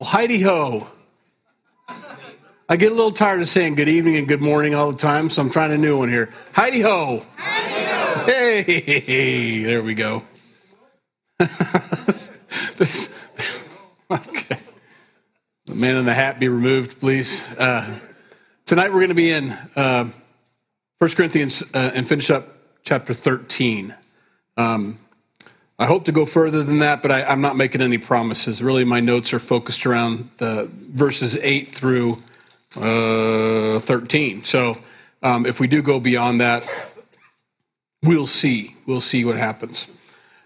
[0.00, 0.88] Well, Heidi ho.
[2.70, 5.28] I get a little tired of saying good evening and good morning all the time,
[5.28, 6.30] so I'm trying a new one here.
[6.54, 7.22] Heidi ho.
[8.24, 10.22] Hey, there we go.
[12.78, 13.28] this,
[14.10, 14.56] okay.
[15.66, 17.46] The man in the hat be removed, please.
[17.58, 17.98] Uh,
[18.64, 20.08] tonight we're going to be in uh,
[20.96, 22.48] 1 Corinthians uh, and finish up
[22.84, 23.94] chapter 13.
[24.56, 24.98] Um,
[25.80, 28.62] I hope to go further than that, but I, am not making any promises.
[28.62, 32.18] Really, my notes are focused around the verses 8 through
[32.76, 34.44] uh, 13.
[34.44, 34.74] So
[35.22, 36.68] um, if we do go beyond that,
[38.02, 38.76] we'll see.
[38.84, 39.90] We'll see what happens.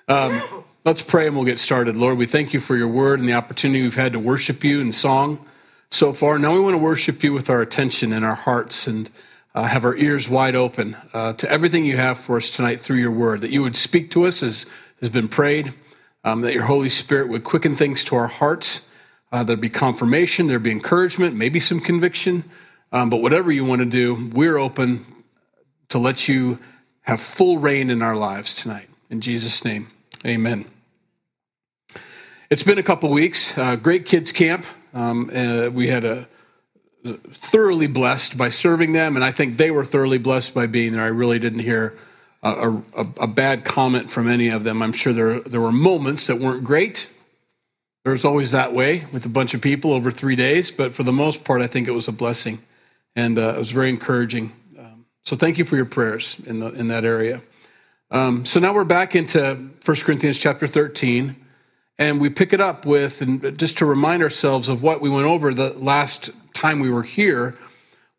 [0.07, 0.41] Um,
[0.85, 1.97] let's pray and we'll get started.
[1.97, 4.81] Lord, we thank you for your word and the opportunity we've had to worship you
[4.81, 5.45] in song
[5.91, 6.39] so far.
[6.39, 9.11] Now we want to worship you with our attention and our hearts and
[9.53, 12.99] uh, have our ears wide open uh, to everything you have for us tonight through
[12.99, 14.67] your word, that you would speak to us as
[15.05, 15.75] has been prayed,
[16.25, 18.91] um, that your Holy Spirit would quicken things to our hearts.
[19.31, 22.43] Uh, there'd be confirmation, there'd be encouragement, maybe some conviction.
[22.91, 25.05] Um, but whatever you want to do, we're open
[25.91, 26.59] to let you
[27.03, 28.89] have full reign in our lives tonight.
[29.11, 29.89] In Jesus' name,
[30.25, 30.65] amen.
[32.49, 33.59] It's been a couple weeks.
[33.59, 34.65] Uh, great kids camp.
[34.95, 36.27] Um, uh, we had a
[37.05, 41.03] thoroughly blessed by serving them, and I think they were thoroughly blessed by being there.
[41.03, 41.93] I really didn't hear
[42.45, 44.83] a, a, a bad comment from any of them.
[44.83, 47.11] I'm sure there there were moments that weren't great.
[48.05, 51.13] There's always that way with a bunch of people over three days, but for the
[51.13, 52.59] most part, I think it was a blessing,
[53.17, 54.53] and uh, it was very encouraging.
[54.79, 57.41] Um, so thank you for your prayers in the in that area.
[58.11, 61.35] Um, so now we're back into 1 Corinthians chapter 13,
[61.99, 65.27] and we pick it up with, and just to remind ourselves of what we went
[65.27, 67.57] over the last time we were here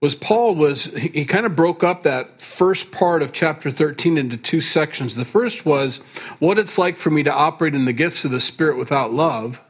[0.02, 4.38] was Paul was he kind of broke up that first part of chapter 13 into
[4.38, 5.16] two sections.
[5.16, 5.98] The first was
[6.40, 9.62] what it's like for me to operate in the gifts of the Spirit without love,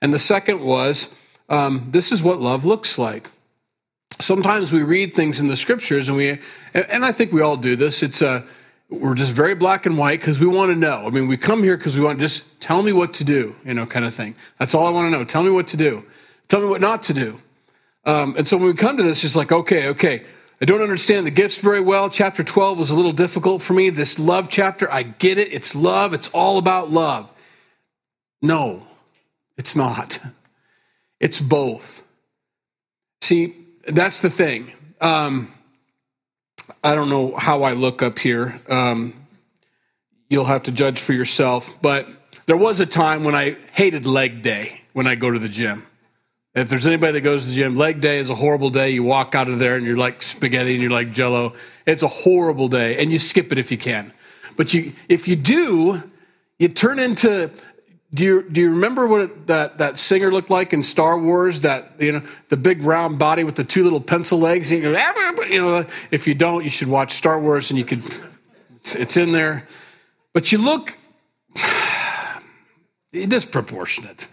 [0.00, 1.14] and the second was
[1.48, 3.28] um, this is what love looks like.
[4.18, 6.38] Sometimes we read things in the scriptures, and we
[6.74, 8.02] and I think we all do this.
[8.02, 8.44] It's a
[8.88, 11.06] we're just very black and white because we want to know.
[11.06, 13.74] I mean, we come here because we want just tell me what to do, you
[13.74, 14.34] know, kind of thing.
[14.58, 15.24] That's all I want to know.
[15.24, 16.04] Tell me what to do.
[16.48, 17.40] Tell me what not to do.
[18.04, 20.24] Um, and so when we come to this, it's like, okay, okay,
[20.60, 22.10] I don't understand the gifts very well.
[22.10, 23.90] Chapter 12 was a little difficult for me.
[23.90, 25.52] This love chapter, I get it.
[25.52, 27.30] It's love, it's all about love.
[28.42, 28.86] No,
[29.56, 30.18] it's not.
[31.18, 32.02] It's both.
[33.20, 33.54] See,
[33.86, 34.72] that's the thing.
[35.00, 35.52] Um,
[36.82, 38.60] I don't know how I look up here.
[38.68, 39.14] Um,
[40.28, 41.80] you'll have to judge for yourself.
[41.82, 42.06] But
[42.46, 45.86] there was a time when I hated leg day when I go to the gym.
[46.54, 48.90] If there's anybody that goes to the gym, leg day is a horrible day.
[48.90, 51.54] You walk out of there and you're like spaghetti and you're like jello.
[51.86, 54.12] It's a horrible day, and you skip it if you can.
[54.56, 56.02] But you, if you do,
[56.58, 57.50] you turn into.
[58.12, 61.60] Do you, do you remember what it, that, that singer looked like in Star Wars?
[61.60, 64.72] That you know the big round body with the two little pencil legs.
[64.72, 67.84] You, go, ah, you know, if you don't, you should watch Star Wars, and you
[67.84, 68.02] could.
[68.82, 69.68] It's in there,
[70.32, 70.98] but you look
[73.12, 74.26] disproportionate.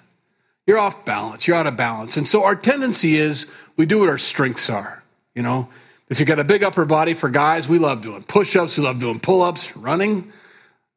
[0.68, 1.48] You're off balance.
[1.48, 2.18] You're out of balance.
[2.18, 5.02] And so our tendency is we do what our strengths are.
[5.34, 5.70] You know,
[6.10, 8.84] if you got a big upper body for guys, we love doing push ups, we
[8.84, 10.32] love doing pull ups, running,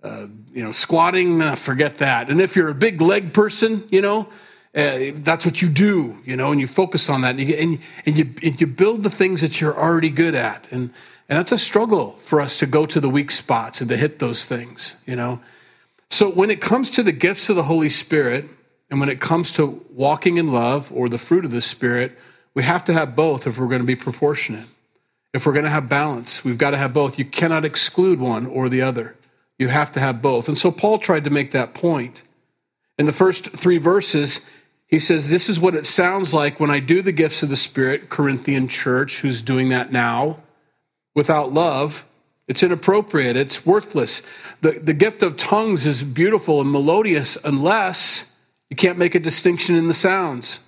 [0.02, 2.30] uh, you know, squatting, uh, forget that.
[2.30, 4.28] And if you're a big leg person, you know,
[4.74, 7.78] uh, that's what you do, you know, and you focus on that and you, and,
[8.06, 10.70] and, you, and you build the things that you're already good at.
[10.72, 10.90] And,
[11.28, 14.18] and that's a struggle for us to go to the weak spots and to hit
[14.18, 15.40] those things, you know.
[16.08, 18.46] So when it comes to the gifts of the Holy Spirit,
[18.90, 22.18] and when it comes to walking in love or the fruit of the Spirit,
[22.54, 24.66] we have to have both if we're going to be proportionate.
[25.32, 27.18] If we're going to have balance, we've got to have both.
[27.18, 29.14] You cannot exclude one or the other.
[29.58, 30.48] You have to have both.
[30.48, 32.24] And so Paul tried to make that point.
[32.98, 34.50] In the first three verses,
[34.88, 37.56] he says, This is what it sounds like when I do the gifts of the
[37.56, 40.38] Spirit, Corinthian church, who's doing that now,
[41.14, 42.04] without love.
[42.48, 43.36] It's inappropriate.
[43.36, 44.24] It's worthless.
[44.62, 48.29] The, the gift of tongues is beautiful and melodious unless
[48.70, 50.60] you can't make a distinction in the sounds.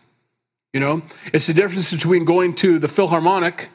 [0.72, 3.68] You know, it's the difference between going to the Philharmonic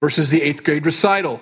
[0.00, 1.40] versus the eighth grade recital.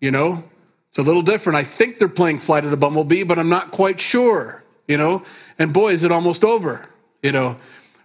[0.00, 0.44] You know,
[0.88, 1.56] it's a little different.
[1.56, 4.62] I think they're playing Flight of the Bumblebee, but I'm not quite sure.
[4.88, 5.24] You know,
[5.58, 6.82] and boy, is it almost over.
[7.22, 7.56] You know,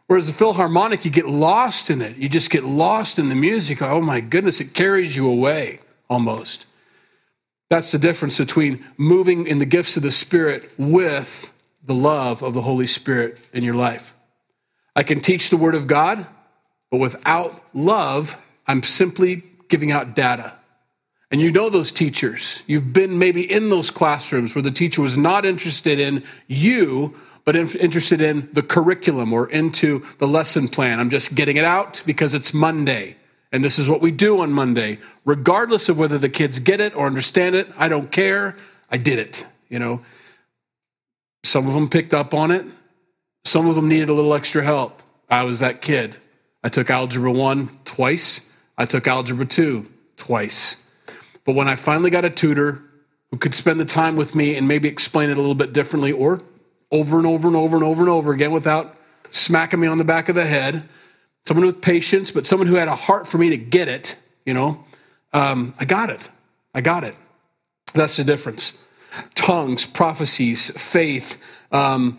[0.08, 2.18] whereas the Philharmonic, you get lost in it.
[2.18, 3.82] You just get lost in the music.
[3.82, 5.80] Oh my goodness, it carries you away
[6.10, 6.66] almost.
[7.70, 11.54] That's the difference between moving in the gifts of the Spirit with
[11.88, 14.14] the love of the Holy Spirit in your life.
[14.96, 16.26] I can teach the Word of God,
[16.92, 20.54] but without love, I'm simply giving out data.
[21.32, 22.64] And you know those teachers.
[22.68, 27.56] You've been maybe in those classrooms where the teacher was not interested in you, but
[27.56, 31.00] interested in the curriculum or into the lesson plan.
[31.00, 33.18] I'm just getting it out because it's Monday.
[33.52, 35.00] And this is what we do on Monday.
[35.26, 38.56] Regardless of whether the kids get it or understand it, I don't care.
[38.90, 39.46] I did it.
[39.70, 40.02] You know,
[41.44, 42.66] some of them picked up on it.
[43.46, 45.02] Some of them needed a little extra help.
[45.30, 46.16] I was that kid.
[46.64, 48.52] I took Algebra 1 twice.
[48.78, 50.84] I took Algebra 2 twice.
[51.46, 52.82] But when I finally got a tutor
[53.32, 56.12] who could spend the time with me and maybe explain it a little bit differently
[56.12, 56.42] or
[56.92, 58.96] over and over and over and over and over again without
[59.30, 60.84] smacking me on the back of the head,
[61.46, 64.54] someone with patience, but someone who had a heart for me to get it, you
[64.54, 64.84] know,
[65.34, 66.30] um, I got it.
[66.74, 67.16] I got it.
[67.94, 68.82] That's the difference.
[69.36, 71.38] Tongues, prophecies, faith,
[71.72, 72.18] um,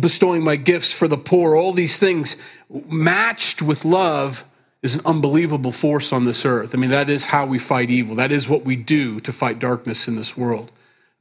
[0.00, 2.40] bestowing my gifts for the poor, all these things
[2.88, 4.44] matched with love
[4.82, 6.74] is an unbelievable force on this earth.
[6.74, 8.16] I mean, that is how we fight evil.
[8.16, 10.72] That is what we do to fight darkness in this world.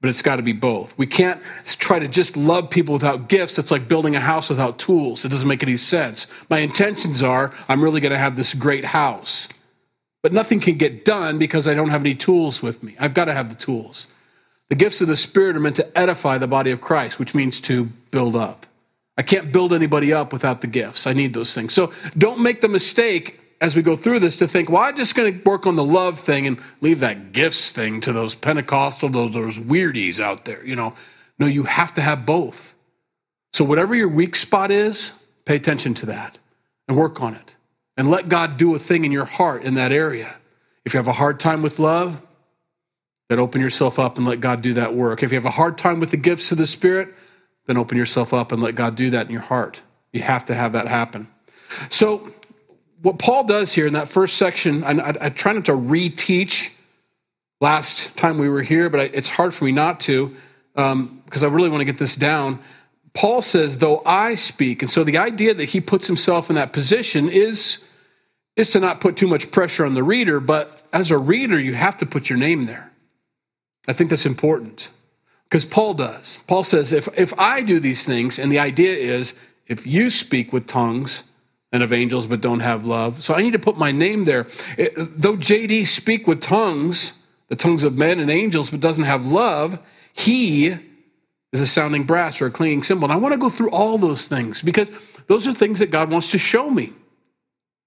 [0.02, 0.98] But it's got to be both.
[0.98, 3.60] We can't try to just love people without gifts.
[3.60, 5.24] It's like building a house without tools.
[5.26, 6.26] It doesn't make any sense.
[6.50, 9.48] My intentions are I'm really going to have this great house.
[10.24, 12.96] But nothing can get done because I don't have any tools with me.
[13.00, 14.08] I've got to have the tools.
[14.72, 17.60] The gifts of the Spirit are meant to edify the body of Christ, which means
[17.62, 18.66] to build up.
[19.18, 21.06] I can't build anybody up without the gifts.
[21.06, 21.74] I need those things.
[21.74, 25.14] So don't make the mistake as we go through this to think, well, I'm just
[25.14, 29.10] going to work on the love thing and leave that gifts thing to those Pentecostal,
[29.10, 30.66] those, those weirdies out there.
[30.66, 30.94] You know,
[31.38, 32.74] no, you have to have both.
[33.52, 36.38] So whatever your weak spot is, pay attention to that
[36.88, 37.58] and work on it
[37.98, 40.34] and let God do a thing in your heart in that area.
[40.86, 42.26] If you have a hard time with love,
[43.32, 45.24] then open yourself up and let God do that work.
[45.24, 47.08] If you have a hard time with the gifts of the Spirit,
[47.66, 49.82] then open yourself up and let God do that in your heart.
[50.12, 51.30] You have to have that happen.
[51.88, 52.30] So,
[53.02, 56.78] what Paul does here in that first section, I, I, I try not to reteach
[57.62, 60.36] last time we were here, but I, it's hard for me not to
[60.74, 62.60] because um, I really want to get this down.
[63.14, 64.82] Paul says, though I speak.
[64.82, 67.88] And so the idea that he puts himself in that position is,
[68.58, 71.76] is to not put too much pressure on the reader, but as a reader, you
[71.76, 72.91] have to put your name there.
[73.88, 74.90] I think that's important
[75.46, 76.40] because Paul does.
[76.48, 80.54] Paul says, if, if I do these things, and the idea is if you speak
[80.54, 81.24] with tongues
[81.72, 84.48] and of angels but don't have love, so I need to put my name there.
[84.78, 89.28] It, though JD speak with tongues, the tongues of men and angels, but doesn't have
[89.28, 89.80] love,
[90.14, 90.76] he
[91.52, 93.06] is a sounding brass or a clinging cymbal.
[93.06, 94.92] And I want to go through all those things because
[95.28, 96.94] those are things that God wants to show me.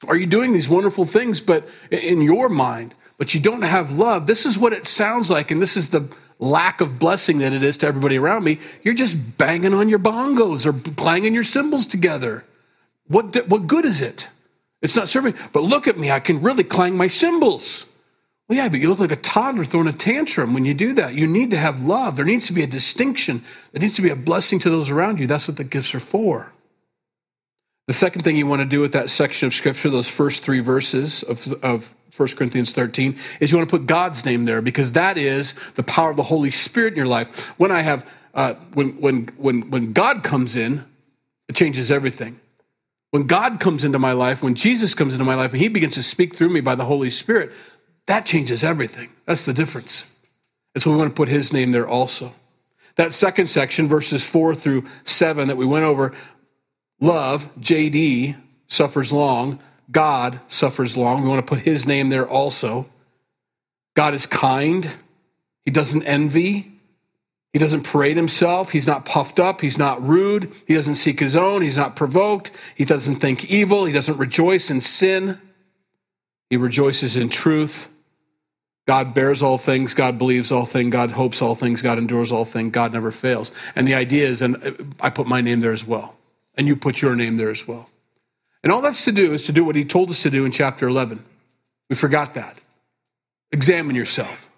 [0.06, 2.94] Are you doing these wonderful things, but in your mind?
[3.18, 6.08] But you don't have love, this is what it sounds like, and this is the
[6.38, 8.58] lack of blessing that it is to everybody around me.
[8.82, 12.44] You're just banging on your bongos or clanging your cymbals together.
[13.06, 14.30] What, what good is it?
[14.82, 15.34] It's not serving.
[15.52, 17.90] But look at me, I can really clang my cymbals.
[18.48, 21.14] Well, yeah, but you look like a toddler throwing a tantrum when you do that.
[21.14, 22.16] You need to have love.
[22.16, 23.42] There needs to be a distinction.
[23.72, 25.26] There needs to be a blessing to those around you.
[25.26, 26.52] That's what the gifts are for.
[27.86, 30.60] The second thing you want to do with that section of scripture, those first three
[30.60, 34.92] verses of, of 1 Corinthians 13, is you want to put God's name there because
[34.92, 37.48] that is the power of the Holy Spirit in your life.
[37.58, 40.84] When I have, uh, when, when, when, when God comes in,
[41.48, 42.40] it changes everything.
[43.10, 45.94] When God comes into my life, when Jesus comes into my life and he begins
[45.94, 47.52] to speak through me by the Holy Spirit,
[48.06, 49.10] that changes everything.
[49.26, 50.06] That's the difference.
[50.74, 52.32] And so we want to put his name there also.
[52.96, 56.14] That second section, verses four through seven that we went over,
[57.00, 58.36] love, JD,
[58.66, 59.60] suffers long.
[59.90, 61.22] God suffers long.
[61.22, 62.86] We want to put his name there also.
[63.94, 64.88] God is kind.
[65.64, 66.72] He doesn't envy.
[67.52, 68.70] He doesn't parade himself.
[68.70, 69.60] He's not puffed up.
[69.60, 70.50] He's not rude.
[70.66, 71.62] He doesn't seek his own.
[71.62, 72.50] He's not provoked.
[72.74, 73.84] He doesn't think evil.
[73.84, 75.40] He doesn't rejoice in sin.
[76.50, 77.88] He rejoices in truth.
[78.86, 79.94] God bears all things.
[79.94, 80.92] God believes all things.
[80.92, 81.80] God hopes all things.
[81.80, 82.72] God endures all things.
[82.72, 83.52] God never fails.
[83.76, 86.16] And the idea is, and I put my name there as well.
[86.56, 87.90] And you put your name there as well.
[88.62, 90.52] And all that's to do is to do what he told us to do in
[90.52, 91.24] chapter 11.
[91.90, 92.56] We forgot that.
[93.52, 94.48] Examine yourself.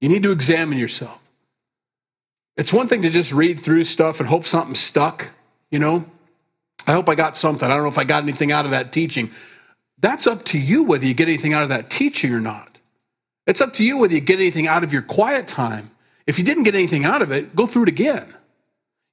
[0.00, 1.20] You need to examine yourself.
[2.56, 5.30] It's one thing to just read through stuff and hope something stuck,
[5.70, 6.04] you know?
[6.86, 7.68] I hope I got something.
[7.68, 9.30] I don't know if I got anything out of that teaching.
[9.98, 12.78] That's up to you whether you get anything out of that teaching or not.
[13.46, 15.90] It's up to you whether you get anything out of your quiet time.
[16.26, 18.26] If you didn't get anything out of it, go through it again.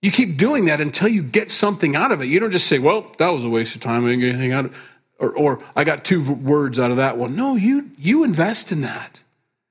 [0.04, 2.26] You keep doing that until you get something out of it.
[2.26, 4.06] You don't just say, well, that was a waste of time.
[4.06, 4.78] I didn't get anything out of it.
[5.18, 7.38] Or, or I got two words out of that one.
[7.38, 9.22] No, you, you invest in that.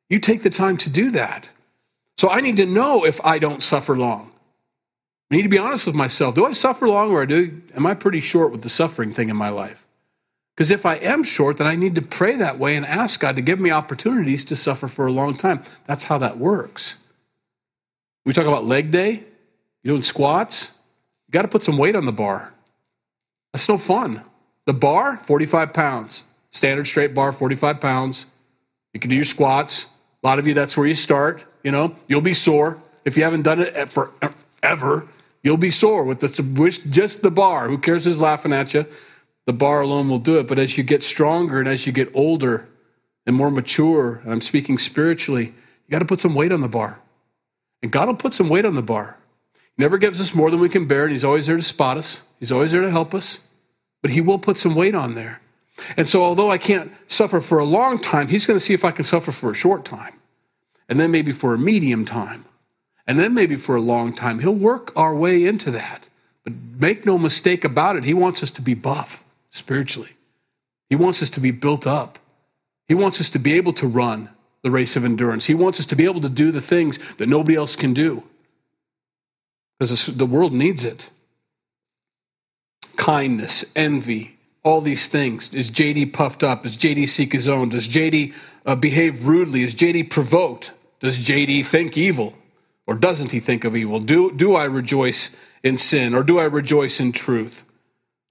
[0.08, 1.50] You take the time to do that.
[2.16, 4.32] So I need to know if I don't suffer long.
[5.30, 6.34] I need to be honest with myself.
[6.34, 9.36] Do I suffer long or do, am I pretty short with the suffering thing in
[9.36, 9.84] my life?
[10.56, 13.36] Because if I am short, then I need to pray that way and ask God
[13.36, 15.62] to give me opportunities to suffer for a long time.
[15.86, 16.96] That's how that works.
[18.24, 19.24] We talk about leg day,
[19.82, 20.72] you're doing squats,
[21.26, 22.52] you got to put some weight on the bar.
[23.52, 24.22] That's no fun.
[24.66, 26.24] The bar, 45 pounds.
[26.50, 28.26] Standard straight bar, 45 pounds.
[28.92, 29.86] You can do your squats.
[30.22, 31.44] A lot of you, that's where you start.
[31.64, 32.80] You know, you'll be sore.
[33.04, 35.06] If you haven't done it forever,
[35.42, 36.28] you'll be sore with the,
[36.90, 37.68] just the bar.
[37.68, 38.86] Who cares who's laughing at you?
[39.46, 40.46] The bar alone will do it.
[40.46, 42.68] But as you get stronger and as you get older
[43.26, 46.68] and more mature, and I'm speaking spiritually, you got to put some weight on the
[46.68, 47.00] bar.
[47.82, 49.16] And God will put some weight on the bar.
[49.78, 52.22] Never gives us more than we can bear, and He's always there to spot us.
[52.38, 53.46] He's always there to help us.
[54.02, 55.40] But He will put some weight on there.
[55.96, 58.84] And so, although I can't suffer for a long time, He's going to see if
[58.84, 60.14] I can suffer for a short time,
[60.88, 62.44] and then maybe for a medium time,
[63.06, 64.40] and then maybe for a long time.
[64.40, 66.08] He'll work our way into that.
[66.44, 70.10] But make no mistake about it, He wants us to be buff spiritually.
[70.90, 72.18] He wants us to be built up.
[72.88, 74.28] He wants us to be able to run
[74.62, 75.46] the race of endurance.
[75.46, 78.22] He wants us to be able to do the things that nobody else can do
[79.90, 81.10] because the world needs it.
[82.96, 85.52] Kindness, envy, all these things.
[85.52, 86.62] Is JD puffed up?
[86.62, 87.70] Does JD seek his own?
[87.70, 88.34] Does JD
[88.64, 89.62] uh, behave rudely?
[89.62, 90.72] Is JD provoked?
[91.00, 92.34] Does JD think evil?
[92.86, 93.98] Or doesn't he think of evil?
[93.98, 96.14] Do, do I rejoice in sin?
[96.14, 97.64] Or do I rejoice in truth?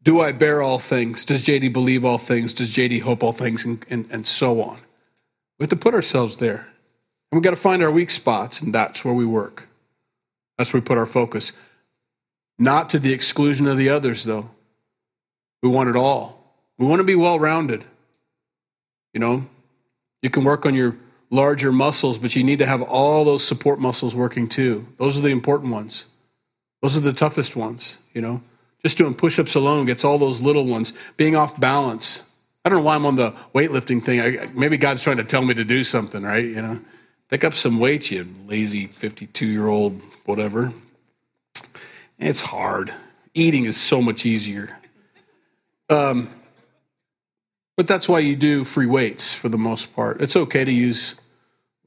[0.04, 1.26] Do I bear all things?
[1.26, 2.54] Does JD believe all things?
[2.54, 3.66] Does JD hope all things?
[3.66, 4.78] And, and, and so on.
[5.60, 6.68] We have to put ourselves there.
[7.32, 9.68] And we've got to find our weak spots, and that's where we work.
[10.62, 11.54] That's where we put our focus.
[12.60, 14.52] Not to the exclusion of the others, though.
[15.64, 16.54] We want it all.
[16.78, 17.84] We want to be well rounded.
[19.12, 19.48] You know,
[20.22, 20.98] you can work on your
[21.32, 24.86] larger muscles, but you need to have all those support muscles working too.
[24.98, 26.06] Those are the important ones.
[26.84, 28.44] Those are the toughest ones, you know.
[28.84, 30.94] Just doing push ups alone gets all those little ones.
[31.18, 32.30] Being off balance.
[32.64, 34.22] I don't know why I'm on the weightlifting thing.
[34.22, 36.46] I, maybe God's trying to tell me to do something, right?
[36.46, 36.80] You know,
[37.32, 40.72] pick up some weights, you lazy 52 year old, whatever.
[42.20, 42.94] It's hard.
[43.34, 44.78] Eating is so much easier.
[45.90, 46.30] Um,
[47.78, 50.22] but that's why you do free weights for the most part.
[50.22, 51.16] It's okay to use,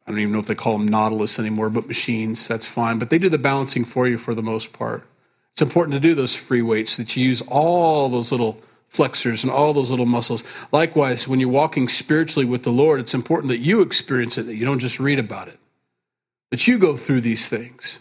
[0.06, 2.98] I don't even know if they call them Nautilus anymore, but machines, that's fine.
[2.98, 5.06] But they do the balancing for you for the most part.
[5.52, 8.60] It's important to do those free weights that you use all those little
[8.94, 10.44] flexors and all those little muscles.
[10.72, 14.54] Likewise, when you're walking spiritually with the Lord, it's important that you experience it, that
[14.54, 15.58] you don't just read about it,
[16.50, 18.00] that you go through these things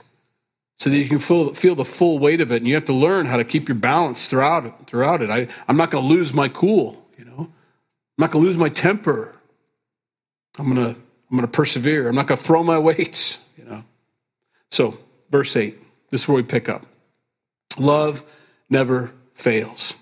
[0.78, 2.58] so that you can feel, feel the full weight of it.
[2.58, 4.74] And you have to learn how to keep your balance throughout it.
[4.86, 5.30] Throughout it.
[5.30, 7.40] I, I'm not going to lose my cool, you know.
[7.40, 9.36] I'm not going to lose my temper.
[10.60, 11.00] I'm going to
[11.34, 12.08] I'm going to persevere.
[12.08, 13.84] I'm not going to throw my weights, you know.
[14.70, 15.00] So,
[15.32, 15.76] verse 8.
[16.12, 16.86] This is where we pick up.
[17.80, 18.22] Love
[18.70, 19.96] never fails.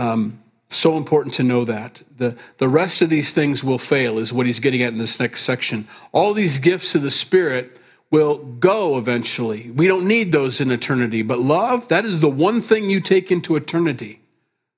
[0.00, 2.00] Um, so important to know that.
[2.16, 5.20] The, the rest of these things will fail, is what he's getting at in this
[5.20, 5.86] next section.
[6.12, 7.78] All these gifts of the Spirit
[8.10, 9.70] will go eventually.
[9.70, 11.20] We don't need those in eternity.
[11.20, 14.20] But love, that is the one thing you take into eternity.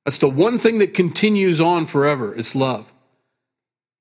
[0.04, 2.34] That's the one thing that continues on forever.
[2.34, 2.92] It's love.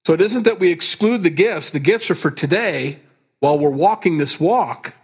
[0.08, 3.00] So it isn't that we exclude the gifts, the gifts are for today
[3.42, 4.96] while we're walking this walk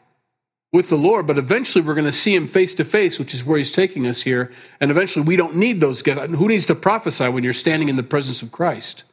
[0.74, 3.46] with the Lord, but eventually we're going to see him face to face, which is
[3.46, 4.52] where he's taking us here.
[4.82, 6.26] And eventually we don't need those gifts.
[6.34, 9.04] Who needs to prophesy when you're standing in the presence of Christ?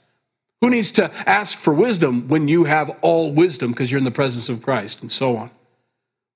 [0.61, 4.11] Who needs to ask for wisdom when you have all wisdom because you're in the
[4.11, 5.51] presence of Christ and so on?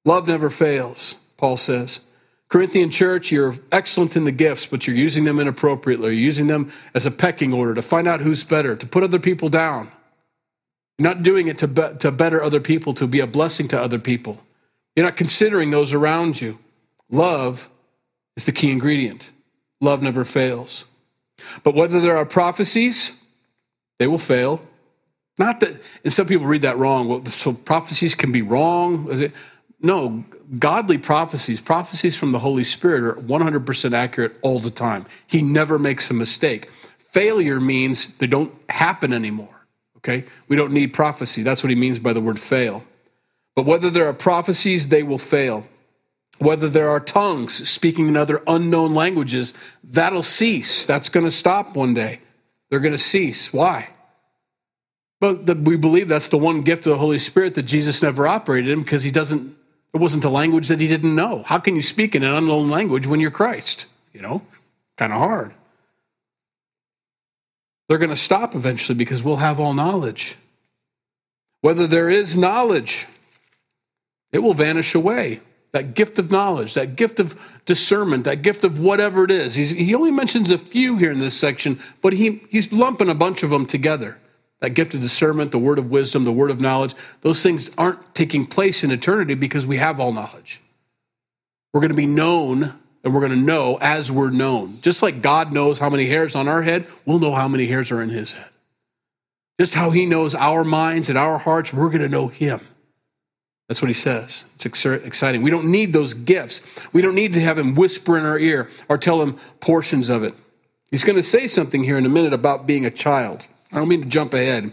[0.04, 2.10] Love never fails, Paul says.
[2.48, 6.14] Corinthian church, you're excellent in the gifts, but you're using them inappropriately.
[6.14, 9.18] You're using them as a pecking order to find out who's better, to put other
[9.18, 9.90] people down.
[10.98, 13.80] You're not doing it to, be, to better other people, to be a blessing to
[13.80, 14.42] other people.
[14.98, 16.58] You're not considering those around you.
[17.08, 17.70] Love
[18.36, 19.30] is the key ingredient.
[19.80, 20.86] Love never fails.
[21.62, 23.24] But whether there are prophecies,
[24.00, 24.60] they will fail.
[25.38, 27.06] Not that, and some people read that wrong.
[27.06, 29.30] Well, so prophecies can be wrong.
[29.80, 30.24] No,
[30.58, 35.06] godly prophecies, prophecies from the Holy Spirit are 100% accurate all the time.
[35.28, 36.72] He never makes a mistake.
[36.98, 39.64] Failure means they don't happen anymore.
[39.98, 40.24] Okay?
[40.48, 41.44] We don't need prophecy.
[41.44, 42.82] That's what he means by the word fail.
[43.58, 45.66] But whether there are prophecies, they will fail.
[46.38, 50.86] Whether there are tongues speaking in other unknown languages, that'll cease.
[50.86, 52.20] That's going to stop one day.
[52.70, 53.52] They're going to cease.
[53.52, 53.88] Why?
[55.18, 58.28] But the, we believe that's the one gift of the Holy Spirit that Jesus never
[58.28, 59.56] operated in because he doesn't,
[59.92, 61.42] it wasn't a language that he didn't know.
[61.42, 63.86] How can you speak in an unknown language when you're Christ?
[64.12, 64.42] You know,
[64.96, 65.52] kind of hard.
[67.88, 70.36] They're going to stop eventually because we'll have all knowledge.
[71.60, 73.08] Whether there is knowledge,
[74.32, 75.40] it will vanish away.
[75.72, 79.54] that gift of knowledge, that gift of discernment, that gift of whatever it is.
[79.54, 83.14] He's, he only mentions a few here in this section, but he, he's lumping a
[83.14, 84.18] bunch of them together.
[84.60, 88.14] That gift of discernment, the word of wisdom, the word of knowledge, those things aren't
[88.14, 90.60] taking place in eternity because we have all knowledge.
[91.72, 94.80] We're going to be known and we're going to know as we're known.
[94.80, 97.92] Just like God knows how many hairs on our head, we'll know how many hairs
[97.92, 98.48] are in his head.
[99.60, 102.60] Just how he knows our minds and our hearts, we're going to know him.
[103.68, 104.46] That's what he says.
[104.54, 105.42] It's exciting.
[105.42, 106.62] We don't need those gifts.
[106.92, 110.22] We don't need to have him whisper in our ear or tell him portions of
[110.22, 110.34] it.
[110.90, 113.42] He's going to say something here in a minute about being a child.
[113.70, 114.72] I don't mean to jump ahead,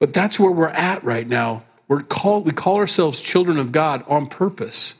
[0.00, 1.64] but that's where we're at right now.
[1.88, 4.94] We're called, we call ourselves children of God on purpose.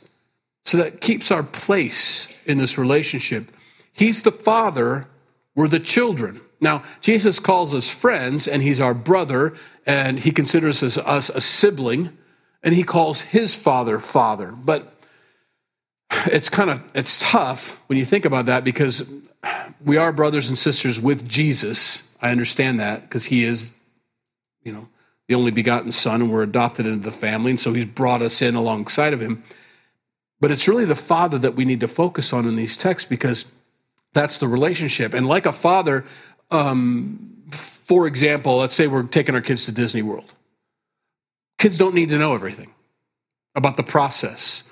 [0.66, 3.50] So that keeps our place in this relationship.
[3.94, 5.06] He's the father,
[5.54, 6.42] we're the children.
[6.60, 9.54] Now, Jesus calls us friends, and he's our brother,
[9.86, 12.16] and he considers us, us a sibling
[12.66, 14.52] and he calls his father father.
[14.52, 14.92] But
[16.26, 19.10] it's kind of it's tough when you think about that because
[19.84, 22.14] we are brothers and sisters with Jesus.
[22.20, 23.72] I understand that because he is,
[24.64, 24.88] you know,
[25.28, 28.42] the only begotten son and we're adopted into the family and so he's brought us
[28.42, 29.44] in alongside of him.
[30.40, 33.50] But it's really the father that we need to focus on in these texts because
[34.12, 35.14] that's the relationship.
[35.14, 36.04] And like a father,
[36.50, 40.34] um, for example, let's say we're taking our kids to Disney World.
[41.58, 42.72] Kids don't need to know everything
[43.54, 44.62] about the process,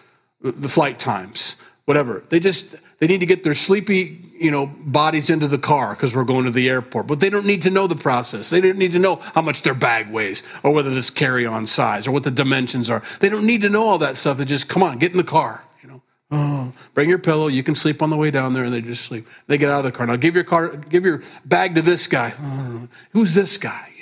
[0.40, 2.22] the flight times, whatever.
[2.28, 6.14] They just they need to get their sleepy, you know, bodies into the car because
[6.14, 7.06] we're going to the airport.
[7.06, 8.50] But they don't need to know the process.
[8.50, 12.06] They don't need to know how much their bag weighs or whether it's carry-on size
[12.06, 13.02] or what the dimensions are.
[13.20, 14.36] They don't need to know all that stuff.
[14.36, 15.64] They just come on, get in the car.
[15.82, 17.46] You know, oh, bring your pillow.
[17.46, 19.26] You can sleep on the way down there, and they just sleep.
[19.46, 20.06] They get out of the car.
[20.06, 22.34] Now give your car, give your bag to this guy.
[22.38, 23.93] Oh, who's this guy?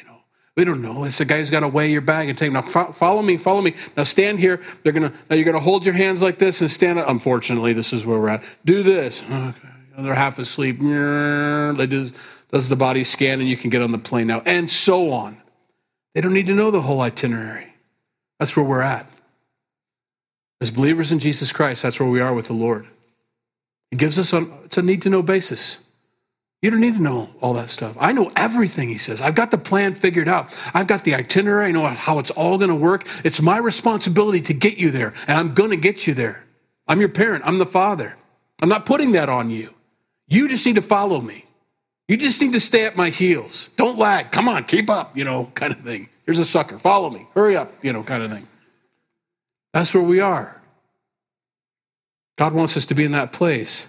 [0.57, 1.05] We don't know.
[1.05, 2.53] It's the guy who's got to weigh your bag and take.
[2.53, 3.75] Now follow me, follow me.
[3.97, 4.63] Now stand here.
[4.83, 5.13] They're gonna.
[5.31, 7.09] Now you're gonna hold your hands like this and stand up.
[7.09, 8.45] Unfortunately, this is where we're at.
[8.65, 9.23] Do this.
[9.23, 9.69] Okay.
[9.99, 10.79] They're half asleep.
[10.79, 12.11] They do,
[12.51, 15.41] does the body scan and you can get on the plane now, and so on.
[16.15, 17.73] They don't need to know the whole itinerary.
[18.39, 19.07] That's where we're at.
[20.61, 22.87] As believers in Jesus Christ, that's where we are with the Lord.
[23.91, 25.83] It gives us a, it's a need to know basis.
[26.63, 27.97] You don't need to know all that stuff.
[27.99, 29.21] I know everything, he says.
[29.21, 30.57] I've got the plan figured out.
[30.73, 31.67] I've got the itinerary.
[31.67, 33.05] I know how it's all going to work.
[33.25, 36.45] It's my responsibility to get you there, and I'm going to get you there.
[36.87, 37.45] I'm your parent.
[37.45, 38.17] I'm the father.
[38.63, 39.75] I'm not putting that on you.
[40.29, 41.45] You just need to follow me.
[42.07, 43.71] You just need to stay at my heels.
[43.77, 44.31] Don't lag.
[44.31, 46.09] Come on, keep up, you know, kind of thing.
[46.27, 46.79] Here's a sucker.
[46.79, 47.27] Follow me.
[47.35, 48.47] Hurry up, you know, kind of thing.
[49.75, 50.61] That's where we are.
[52.37, 53.89] God wants us to be in that place.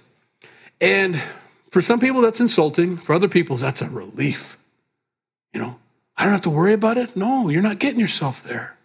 [0.82, 1.22] And
[1.74, 2.98] for some people, that's insulting.
[2.98, 4.58] For other people, that's a relief.
[5.56, 5.80] You know,
[6.16, 7.16] I don't have to worry about it.
[7.16, 8.78] No, you're not getting yourself there.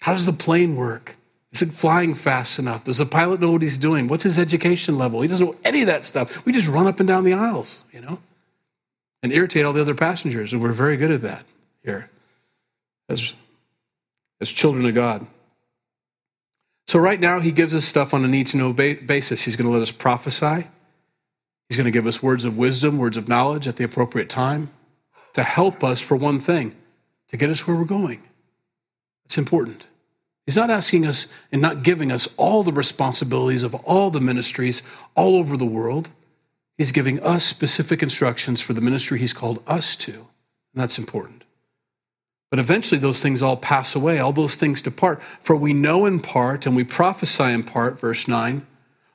[0.00, 1.16] How does the plane work?
[1.50, 2.84] Is it flying fast enough?
[2.84, 4.06] Does the pilot know what he's doing?
[4.06, 5.20] What's his education level?
[5.20, 6.46] He doesn't know any of that stuff.
[6.46, 8.20] We just run up and down the aisles, you know,
[9.24, 10.52] and irritate all the other passengers.
[10.52, 11.42] And we're very good at that
[11.82, 12.10] here
[13.08, 13.34] as,
[14.40, 15.26] as children of God.
[16.86, 19.42] So, right now, he gives us stuff on a need to know basis.
[19.42, 20.68] He's going to let us prophesy.
[21.68, 24.70] He's going to give us words of wisdom, words of knowledge at the appropriate time
[25.34, 26.74] to help us for one thing,
[27.28, 28.22] to get us where we're going.
[29.26, 29.86] It's important.
[30.46, 34.82] He's not asking us and not giving us all the responsibilities of all the ministries
[35.14, 36.08] all over the world.
[36.78, 40.12] He's giving us specific instructions for the ministry he's called us to.
[40.12, 41.44] And that's important.
[42.50, 45.20] But eventually, those things all pass away, all those things depart.
[45.40, 48.66] For we know in part and we prophesy in part, verse 9.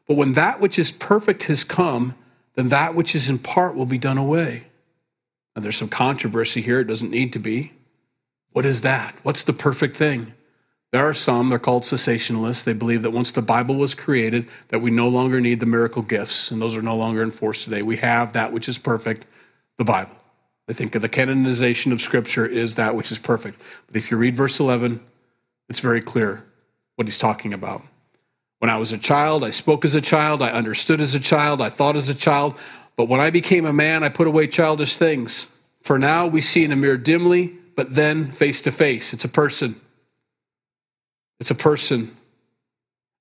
[0.08, 2.14] But when that which is perfect has come,
[2.56, 4.64] then that which is in part will be done away.
[5.56, 6.80] Now, there's some controversy here.
[6.80, 7.74] It doesn't need to be.
[8.52, 9.16] What is that?
[9.24, 10.34] What's the perfect thing?
[10.92, 12.64] There are some, they're called cessationalists.
[12.64, 16.04] They believe that once the Bible was created, that we no longer need the miracle
[16.04, 17.82] gifts, and those are no longer enforced today.
[17.82, 19.26] We have that which is perfect,
[19.78, 20.16] the Bible.
[20.68, 23.60] They think of the canonization of Scripture is that which is perfect.
[23.88, 25.04] But if you read verse 11,
[25.68, 26.46] it's very clear
[26.96, 27.82] what he's talking about.
[28.64, 31.60] When I was a child, I spoke as a child, I understood as a child,
[31.60, 32.58] I thought as a child.
[32.96, 35.48] But when I became a man, I put away childish things.
[35.82, 39.12] For now we see in a mirror dimly, but then face to face.
[39.12, 39.76] It's a person.
[41.42, 42.16] It's a person.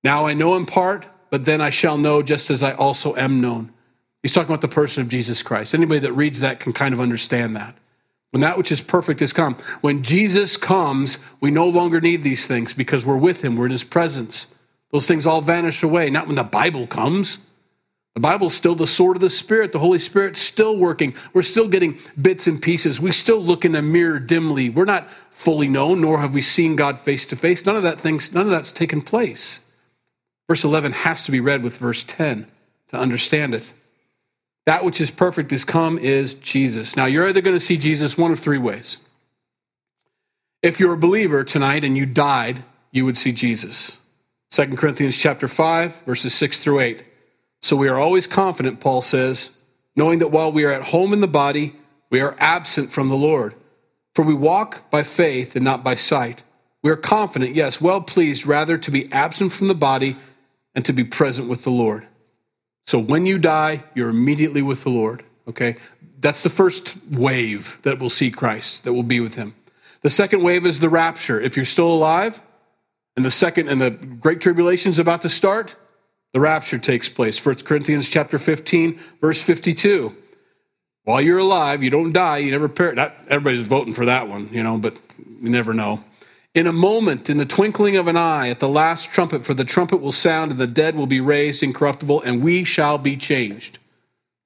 [0.01, 3.41] Now I know in part, but then I shall know just as I also am
[3.41, 3.73] known.
[4.21, 5.75] He's talking about the person of Jesus Christ.
[5.75, 7.75] Anybody that reads that can kind of understand that.
[8.31, 9.57] When that which is perfect has come.
[9.81, 13.71] When Jesus comes, we no longer need these things because we're with him, we're in
[13.71, 14.47] his presence.
[14.93, 17.39] Those things all vanish away, not when the Bible comes.
[18.13, 19.71] The Bible's still the sword of the Spirit.
[19.71, 21.15] The Holy Spirit's still working.
[21.33, 23.01] We're still getting bits and pieces.
[23.01, 24.69] We still look in a mirror dimly.
[24.69, 27.65] We're not fully known, nor have we seen God face to face.
[27.65, 29.61] None of that things, none of that's taken place.
[30.47, 32.45] Verse 11 has to be read with verse 10
[32.89, 33.73] to understand it.
[34.67, 36.95] That which is perfect is come is Jesus.
[36.95, 38.99] Now, you're either going to see Jesus one of three ways.
[40.61, 43.99] If you're a believer tonight and you died, you would see Jesus.
[44.53, 47.03] 2 Corinthians chapter 5, verses 6 through 8.
[47.63, 49.57] So we are always confident, Paul says,
[49.95, 51.73] knowing that while we are at home in the body,
[52.11, 53.55] we are absent from the Lord.
[54.13, 56.43] For we walk by faith and not by sight.
[56.83, 60.17] We are confident, yes, well pleased rather to be absent from the body
[60.75, 62.05] and to be present with the Lord.
[62.85, 65.23] So when you die, you're immediately with the Lord.
[65.47, 65.77] Okay?
[66.19, 69.55] That's the first wave that will see Christ, that will be with him.
[70.01, 71.41] The second wave is the rapture.
[71.41, 72.39] If you're still alive,
[73.15, 75.75] and the second and the great tribulation is about to start,
[76.33, 77.43] the rapture takes place.
[77.43, 80.15] 1 Corinthians chapter 15, verse 52.
[81.03, 82.97] While you're alive, you don't die, you never perish.
[83.27, 84.95] Everybody's voting for that one, you know, but
[85.41, 86.03] you never know.
[86.55, 89.65] In a moment, in the twinkling of an eye, at the last trumpet, for the
[89.65, 93.79] trumpet will sound, and the dead will be raised incorruptible, and we shall be changed.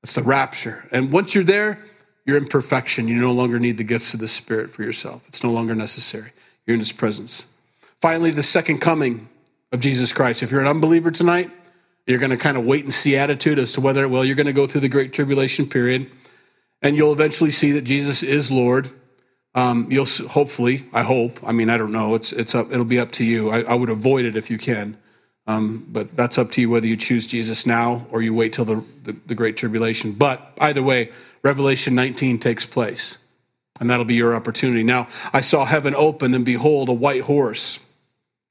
[0.01, 0.87] That's the rapture.
[0.91, 1.79] And once you're there,
[2.25, 3.07] you're in perfection.
[3.07, 5.25] You no longer need the gifts of the Spirit for yourself.
[5.27, 6.31] It's no longer necessary.
[6.65, 7.45] You're in His presence.
[8.01, 9.27] Finally, the second coming
[9.71, 10.43] of Jesus Christ.
[10.43, 11.51] If you're an unbeliever tonight,
[12.05, 14.47] you're going to kind of wait and see attitude as to whether, well, you're going
[14.47, 16.09] to go through the Great Tribulation period,
[16.81, 18.89] and you'll eventually see that Jesus is Lord.
[19.55, 21.39] Um, you'll hopefully, I hope.
[21.45, 22.15] I mean, I don't know.
[22.15, 22.71] It's it's up.
[22.71, 23.49] It'll be up to you.
[23.49, 24.95] I, I would avoid it if you can,
[25.47, 28.65] um, but that's up to you whether you choose Jesus now or you wait till
[28.65, 30.11] the, the, the Great Tribulation.
[30.11, 33.17] But either way, Revelation 19 takes place,
[33.79, 34.83] and that'll be your opportunity.
[34.83, 37.86] Now, I saw heaven open, and behold, a white horse,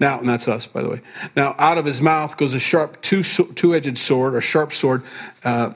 [0.00, 1.00] Now, and that's us, by the way.
[1.36, 5.02] Now, out of his mouth goes a sharp two, two-edged sword, or sharp sword,
[5.44, 5.74] uh,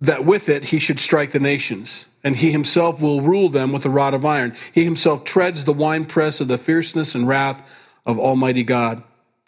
[0.00, 3.84] that with it he should strike the nations, and he himself will rule them with
[3.84, 4.54] a rod of iron.
[4.72, 7.72] He himself treads the winepress of the fierceness and wrath
[8.04, 9.02] of Almighty God.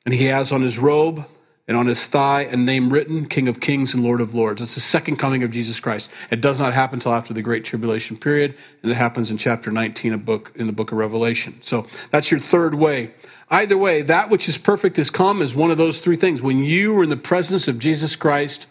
[0.04, 1.26] And he has on his robe
[1.66, 4.62] and on his thigh a name written, King of Kings and Lord of Lords.
[4.62, 6.10] It's the second coming of Jesus Christ.
[6.30, 9.70] It does not happen until after the Great Tribulation period, and it happens in chapter
[9.70, 11.60] 19 of book, in the book of Revelation.
[11.60, 13.12] So that's your third way.
[13.50, 16.42] Either way, that which is perfect is come is one of those three things.
[16.42, 18.66] When you are in the presence of Jesus Christ,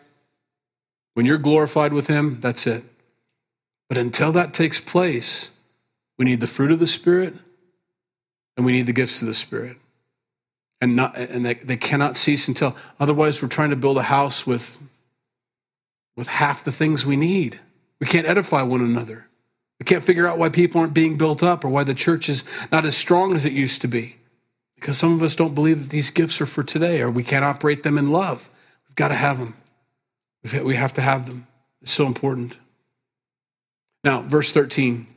[1.15, 2.83] when you're glorified with Him, that's it.
[3.89, 5.51] But until that takes place,
[6.17, 7.33] we need the fruit of the Spirit
[8.55, 9.77] and we need the gifts of the Spirit.
[10.79, 14.45] And, not, and they, they cannot cease until, otherwise, we're trying to build a house
[14.45, 14.77] with,
[16.15, 17.59] with half the things we need.
[17.99, 19.27] We can't edify one another.
[19.79, 22.43] We can't figure out why people aren't being built up or why the church is
[22.71, 24.16] not as strong as it used to be.
[24.79, 27.43] Because some of us don't believe that these gifts are for today or we can't
[27.43, 28.49] operate them in love.
[28.87, 29.55] We've got to have them.
[30.63, 31.47] We have to have them.
[31.81, 32.57] It's so important.
[34.03, 35.07] Now, verse 13.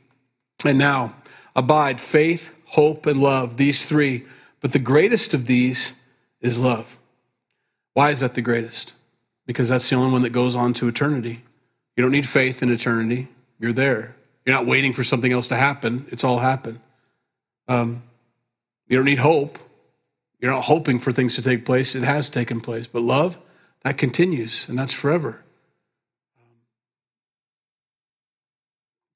[0.65, 1.15] And now,
[1.55, 4.25] abide faith, hope, and love, these three.
[4.59, 6.03] But the greatest of these
[6.41, 6.97] is love.
[7.93, 8.93] Why is that the greatest?
[9.45, 11.43] Because that's the only one that goes on to eternity.
[11.95, 13.27] You don't need faith in eternity.
[13.59, 14.15] You're there.
[14.45, 16.05] You're not waiting for something else to happen.
[16.09, 16.79] It's all happened.
[17.67, 18.03] Um,
[18.91, 19.57] you don't need hope.
[20.41, 21.95] You're not hoping for things to take place.
[21.95, 22.87] It has taken place.
[22.87, 23.37] But love,
[23.85, 25.41] that continues, and that's forever.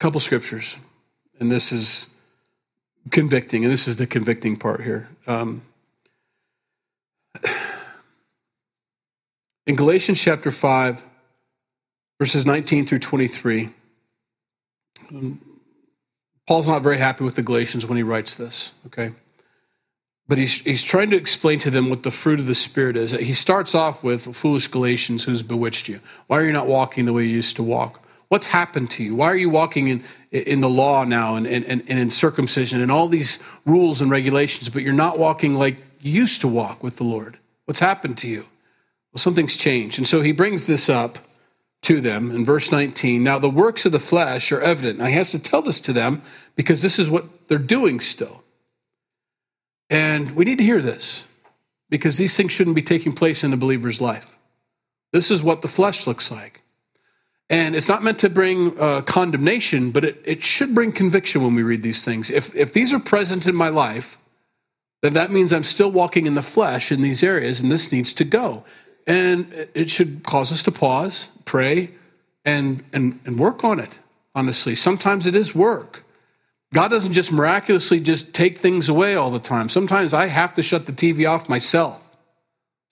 [0.00, 0.78] couple scriptures,
[1.38, 2.08] and this is
[3.10, 5.10] convicting, and this is the convicting part here.
[5.26, 5.60] Um,
[9.66, 11.02] in Galatians chapter 5,
[12.18, 13.68] verses 19 through 23,
[15.10, 15.38] um,
[16.48, 19.10] Paul's not very happy with the Galatians when he writes this, okay?
[20.28, 23.12] But he's, he's trying to explain to them what the fruit of the Spirit is.
[23.12, 26.00] He starts off with foolish Galatians who's bewitched you.
[26.26, 28.02] Why are you not walking the way you used to walk?
[28.28, 29.14] What's happened to you?
[29.14, 32.90] Why are you walking in, in the law now and, and, and in circumcision and
[32.90, 36.96] all these rules and regulations, but you're not walking like you used to walk with
[36.96, 37.38] the Lord?
[37.66, 38.46] What's happened to you?
[39.12, 39.98] Well, something's changed.
[39.98, 41.18] And so he brings this up
[41.82, 43.22] to them in verse 19.
[43.22, 44.98] Now, the works of the flesh are evident.
[44.98, 46.22] Now, he has to tell this to them
[46.56, 48.42] because this is what they're doing still.
[49.90, 51.26] And we need to hear this
[51.88, 54.36] because these things shouldn't be taking place in the believer's life.
[55.12, 56.62] This is what the flesh looks like.
[57.48, 61.54] And it's not meant to bring uh, condemnation, but it, it should bring conviction when
[61.54, 62.28] we read these things.
[62.28, 64.18] If, if these are present in my life,
[65.02, 68.12] then that means I'm still walking in the flesh in these areas, and this needs
[68.14, 68.64] to go.
[69.06, 71.92] And it should cause us to pause, pray,
[72.44, 74.00] and, and, and work on it,
[74.34, 74.74] honestly.
[74.74, 76.04] Sometimes it is work.
[76.74, 79.68] God doesn't just miraculously just take things away all the time.
[79.68, 82.02] Sometimes I have to shut the TV off myself.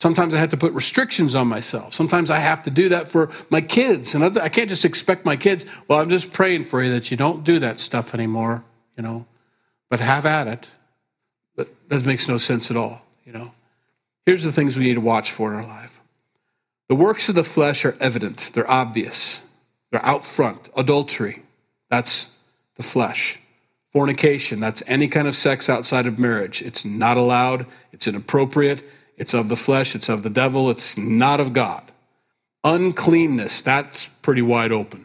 [0.00, 1.94] Sometimes I have to put restrictions on myself.
[1.94, 4.14] Sometimes I have to do that for my kids.
[4.14, 7.16] And I can't just expect my kids, well, I'm just praying for you that you
[7.16, 8.62] don't do that stuff anymore,
[8.96, 9.26] you know.
[9.88, 10.68] But have at it.
[11.56, 13.52] But that makes no sense at all, you know.
[14.26, 16.00] Here's the things we need to watch for in our life.
[16.88, 19.48] The works of the flesh are evident, they're obvious,
[19.90, 20.68] they're out front.
[20.76, 21.42] Adultery,
[21.88, 22.38] that's
[22.76, 23.40] the flesh.
[23.94, 26.60] Fornication, that's any kind of sex outside of marriage.
[26.60, 28.82] It's not allowed, it's inappropriate,
[29.16, 31.92] it's of the flesh, it's of the devil, it's not of God.
[32.64, 35.04] Uncleanness, that's pretty wide open.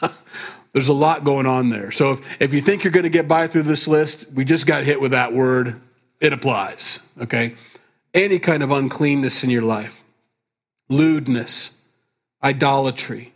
[0.72, 1.90] There's a lot going on there.
[1.90, 4.66] So if, if you think you're going to get by through this list, we just
[4.66, 5.80] got hit with that word.
[6.20, 7.54] It applies, okay?
[8.14, 10.02] Any kind of uncleanness in your life,
[10.88, 11.84] lewdness,
[12.42, 13.32] idolatry,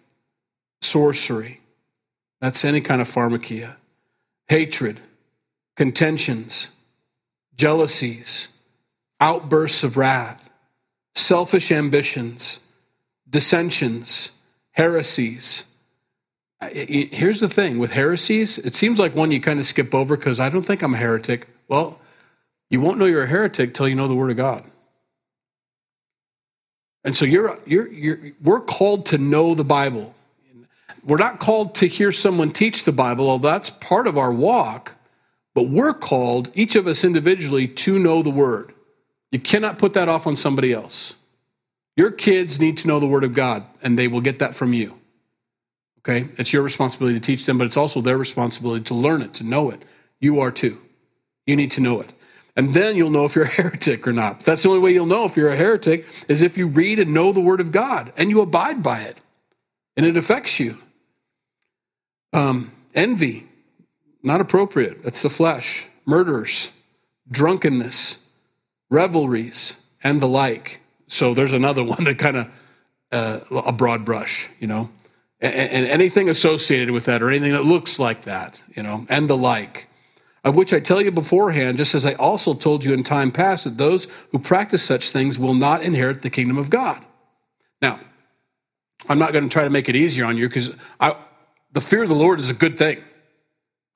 [0.81, 1.61] sorcery,
[2.41, 3.77] that's any kind of pharmakeia,
[4.49, 5.01] hatred,
[5.77, 6.81] contentions,
[7.57, 8.57] jealousies,
[9.21, 10.51] outbursts of wrath,
[11.15, 12.61] selfish ambitions,
[13.29, 14.41] dissensions,
[14.73, 15.71] heresies.
[16.73, 20.41] Here's the thing with heresies, it seems like one you kind of skip over because
[20.41, 21.49] I don't think I'm a heretic.
[21.69, 22.01] Well,
[22.71, 24.65] you won't know you're a heretic till you know the Word of God.
[27.05, 30.15] And so you're, you're, you're, we're called to know the Bible.
[31.05, 34.95] We're not called to hear someone teach the Bible, although that's part of our walk,
[35.55, 38.73] but we're called, each of us individually, to know the Word.
[39.31, 41.15] You cannot put that off on somebody else.
[41.97, 44.73] Your kids need to know the Word of God, and they will get that from
[44.73, 44.99] you.
[46.01, 46.29] Okay?
[46.39, 49.45] It's your responsibility to teach them, but it's also their responsibility to learn it, to
[49.45, 49.85] know it.
[50.21, 50.79] You are too.
[51.47, 52.13] You need to know it.
[52.57, 54.41] And then you'll know if you're a heretic or not.
[54.41, 57.13] That's the only way you'll know if you're a heretic is if you read and
[57.13, 59.21] know the Word of God and you abide by it
[59.97, 60.79] and it affects you.
[62.35, 63.47] Um, envy,
[64.23, 65.05] not appropriate.
[65.05, 65.89] That's the flesh.
[66.05, 66.77] Murders,
[67.31, 68.29] drunkenness,
[68.91, 70.81] revelries, and the like.
[71.07, 72.49] So there's another one that kind of
[73.13, 74.91] uh, a broad brush, you know,
[75.41, 79.31] and, and, anything associated with that or anything that looks like that, you know, and
[79.31, 79.89] the like.
[80.43, 83.65] Of which I tell you beforehand, just as I also told you in time past,
[83.65, 87.03] that those who practice such things will not inherit the kingdom of God.
[87.81, 88.01] Now,
[89.09, 90.77] I'm not going to try to make it easier on you because
[91.75, 93.03] the fear of the Lord is a good thing.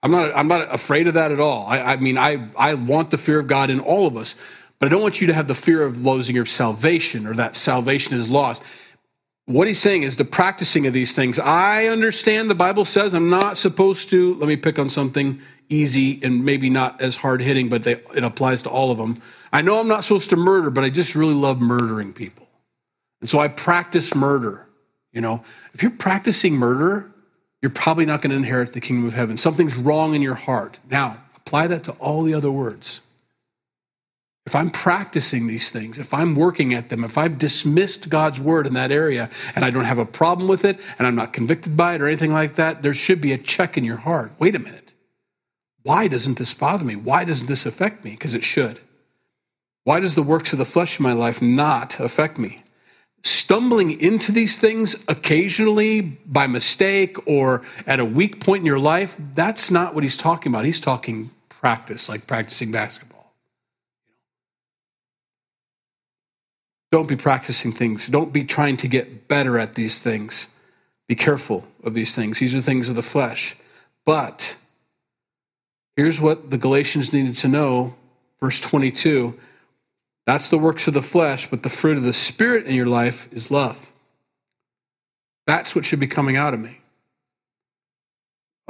[0.03, 1.67] I'm not, I'm not afraid of that at all.
[1.67, 4.37] I, I mean, I, I want the fear of God in all of us.
[4.79, 7.57] But I don't want you to have the fear of losing your salvation or that
[7.57, 8.63] salvation is lost.
[9.47, 11.39] What he's saying is the practicing of these things.
[11.39, 16.21] I understand the Bible says I'm not supposed to, let me pick on something easy
[16.23, 19.21] and maybe not as hard hitting, but they, it applies to all of them.
[19.53, 22.47] I know I'm not supposed to murder, but I just really love murdering people.
[23.21, 24.69] And so I practice murder.
[25.13, 25.43] You know,
[25.75, 27.11] if you're practicing murder,
[27.63, 29.37] you're probably not going to inherit the kingdom of heaven.
[29.37, 30.79] Something's wrong in your heart.
[30.91, 33.01] Now, apply that to all the other words
[34.49, 38.67] if I'm practicing these things, if I'm working at them, if I've dismissed God's word
[38.67, 41.77] in that area and I don't have a problem with it and I'm not convicted
[41.77, 44.33] by it or anything like that, there should be a check in your heart.
[44.39, 44.95] Wait a minute.
[45.83, 46.97] Why doesn't this bother me?
[46.97, 48.13] Why doesn't this affect me?
[48.13, 48.81] Because it should.
[49.85, 52.63] Why does the works of the flesh in my life not affect me?
[53.25, 59.17] Stumbling into these things occasionally by mistake or at a weak point in your life,
[59.35, 60.65] that's not what he's talking about.
[60.65, 63.33] He's talking practice, like practicing basketball.
[66.91, 68.07] Don't be practicing things.
[68.07, 70.55] Don't be trying to get better at these things.
[71.07, 72.39] Be careful of these things.
[72.39, 73.57] These are things of the flesh.
[74.07, 74.57] But
[75.97, 77.95] here's what the Galatians needed to know,
[78.41, 79.39] verse 22.
[80.29, 83.33] That's the works of the flesh, but the fruit of the Spirit in your life
[83.33, 83.91] is love.
[85.47, 86.81] That's what should be coming out of me.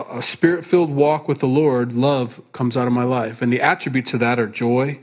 [0.08, 3.42] A spirit filled walk with the Lord, love comes out of my life.
[3.42, 5.00] And the attributes of that are joy,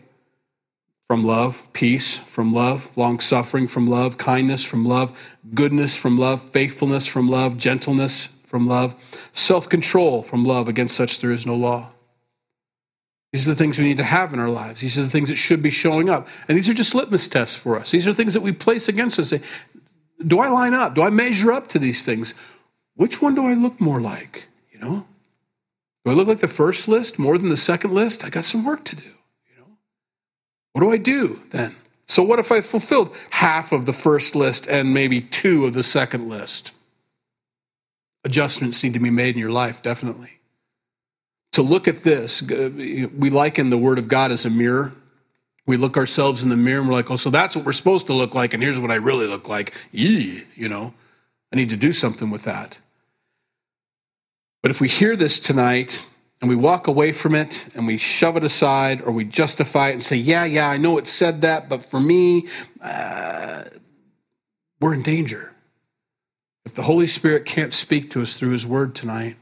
[1.10, 5.12] from love, peace from love, long suffering from love, kindness from love,
[5.54, 8.96] goodness from love, faithfulness from love, gentleness from love,
[9.34, 10.70] self control from love.
[10.70, 11.92] Against such there is no law.
[13.36, 14.80] These are the things we need to have in our lives.
[14.80, 16.30] These are the things that should be showing up.
[16.48, 17.92] And these are just litmus tests for us.
[17.92, 19.34] These are things that we place against us.
[20.26, 20.96] Do I line up?
[20.96, 22.34] Do I measure up to these things?
[22.96, 24.48] Which one do I look more like?
[24.72, 25.06] You know?
[26.06, 28.24] Do I look like the first list more than the second list?
[28.24, 29.04] I got some work to do.
[29.04, 29.68] You know?
[30.72, 31.76] What do I do then?
[32.06, 35.84] So, what if I fulfilled half of the first list and maybe two of the
[35.84, 36.72] second list?
[38.24, 40.35] adjustments need to be made in your life, definitely.
[41.56, 44.92] To look at this, we liken the Word of God as a mirror.
[45.66, 48.08] We look ourselves in the mirror and we're like, oh, so that's what we're supposed
[48.08, 49.74] to look like, and here's what I really look like.
[49.94, 50.94] Yee, you know,
[51.54, 52.82] I need to do something with that.
[54.62, 56.06] But if we hear this tonight
[56.42, 59.94] and we walk away from it and we shove it aside or we justify it
[59.94, 62.50] and say, yeah, yeah, I know it said that, but for me,
[62.82, 63.64] uh,
[64.82, 65.54] we're in danger.
[66.66, 69.38] If the Holy Spirit can't speak to us through His Word tonight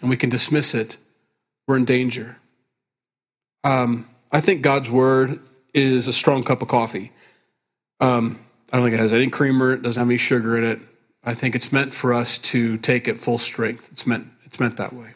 [0.00, 0.96] and we can dismiss it,
[1.70, 2.36] we're in danger.
[3.62, 5.38] Um, I think God's Word
[5.72, 7.12] is a strong cup of coffee.
[8.00, 8.40] Um,
[8.72, 10.80] I don't think it has any creamer, it doesn't have any sugar in it.
[11.22, 13.88] I think it's meant for us to take it full strength.
[13.92, 15.10] It's meant, it's meant that way.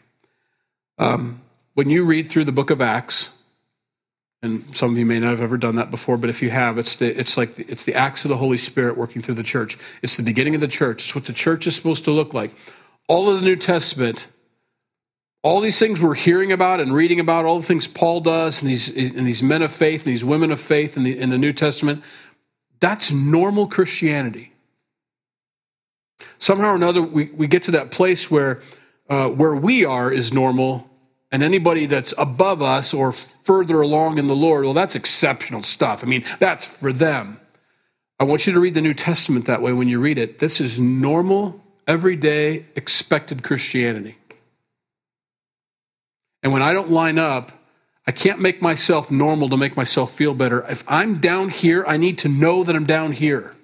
[0.97, 1.41] Um,
[1.73, 3.37] when you read through the book of Acts,
[4.41, 6.77] and some of you may not have ever done that before, but if you have,
[6.77, 9.77] it's the, it's like it's the acts of the Holy Spirit working through the church.
[10.01, 11.01] It's the beginning of the church.
[11.03, 12.51] It's what the church is supposed to look like.
[13.09, 14.27] All of the New Testament,
[15.45, 18.71] all these things we're hearing about and reading about, all the things Paul does, and
[18.71, 21.37] these and these men of faith and these women of faith in the in the
[21.37, 22.03] New Testament,
[22.79, 24.53] that's normal Christianity.
[26.39, 28.59] Somehow or another, we, we get to that place where
[29.07, 30.89] uh, where we are is normal,
[31.31, 36.03] and anybody that's above us or further along in the Lord, well, that's exceptional stuff.
[36.03, 37.39] I mean, that's for them.
[38.19, 40.39] I want you to read the New Testament that way when you read it.
[40.39, 44.15] This is normal, everyday, expected Christianity.
[46.45, 47.51] And when I don't line up,
[48.05, 50.63] I can't make myself normal to make myself feel better.
[50.69, 53.55] If I'm down here, I need to know that I'm down here.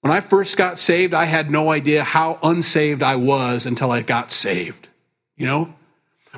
[0.00, 4.00] When I first got saved, I had no idea how unsaved I was until I
[4.00, 4.88] got saved.
[5.36, 5.74] You know?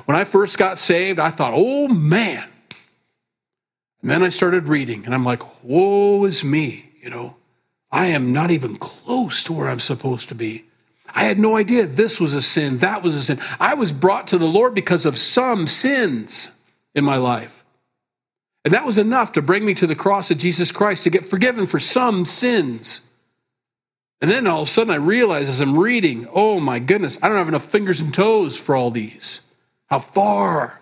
[0.03, 2.49] When I first got saved, I thought, oh man.
[4.01, 6.91] And then I started reading, and I'm like, woe is me.
[7.01, 7.37] You know?
[7.89, 10.65] I am not even close to where I'm supposed to be.
[11.13, 13.39] I had no idea this was a sin, that was a sin.
[13.59, 16.59] I was brought to the Lord because of some sins
[16.95, 17.63] in my life.
[18.65, 21.25] And that was enough to bring me to the cross of Jesus Christ to get
[21.25, 23.01] forgiven for some sins.
[24.21, 27.27] And then all of a sudden I realize as I'm reading, oh my goodness, I
[27.27, 29.41] don't have enough fingers and toes for all these.
[29.87, 30.79] How far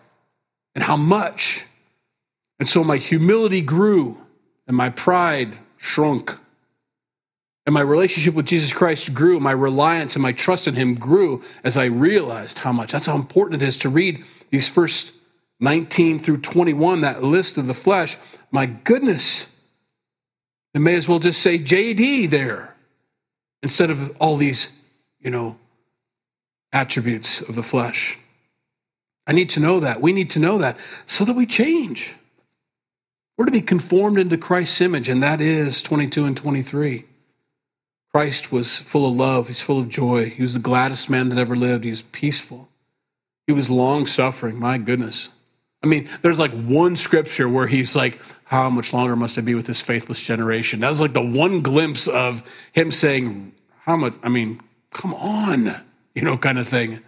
[0.75, 1.65] and how much.
[2.59, 4.21] And so my humility grew
[4.67, 6.37] and my pride shrunk.
[7.65, 9.39] And my relationship with Jesus Christ grew.
[9.39, 12.91] My reliance and my trust in Him grew as I realized how much.
[12.91, 15.17] That's how important it is to read these first
[15.59, 18.17] 19 through 21, that list of the flesh.
[18.51, 19.59] My goodness.
[20.73, 22.75] It may as well just say JD there
[23.61, 24.81] instead of all these,
[25.19, 25.57] you know,
[26.73, 28.17] attributes of the flesh.
[29.27, 30.01] I need to know that.
[30.01, 32.15] We need to know that so that we change.
[33.37, 37.05] We're to be conformed into Christ's image, and that is 22 and 23.
[38.13, 39.47] Christ was full of love.
[39.47, 40.29] He's full of joy.
[40.29, 41.83] He was the gladdest man that ever lived.
[41.83, 42.69] He was peaceful.
[43.47, 44.59] He was long suffering.
[44.59, 45.29] My goodness.
[45.83, 49.55] I mean, there's like one scripture where he's like, How much longer must I be
[49.55, 50.81] with this faithless generation?
[50.81, 52.43] That was like the one glimpse of
[52.73, 54.13] him saying, How much?
[54.23, 55.73] I mean, come on,
[56.13, 56.99] you know, kind of thing.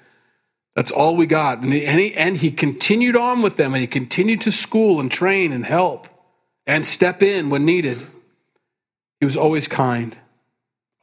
[0.76, 1.60] That's all we got.
[1.60, 5.00] And he, and he, and he continued on with them and he continued to school
[5.00, 6.08] and train and help
[6.66, 8.00] and step in when needed.
[9.20, 10.18] He was always kind,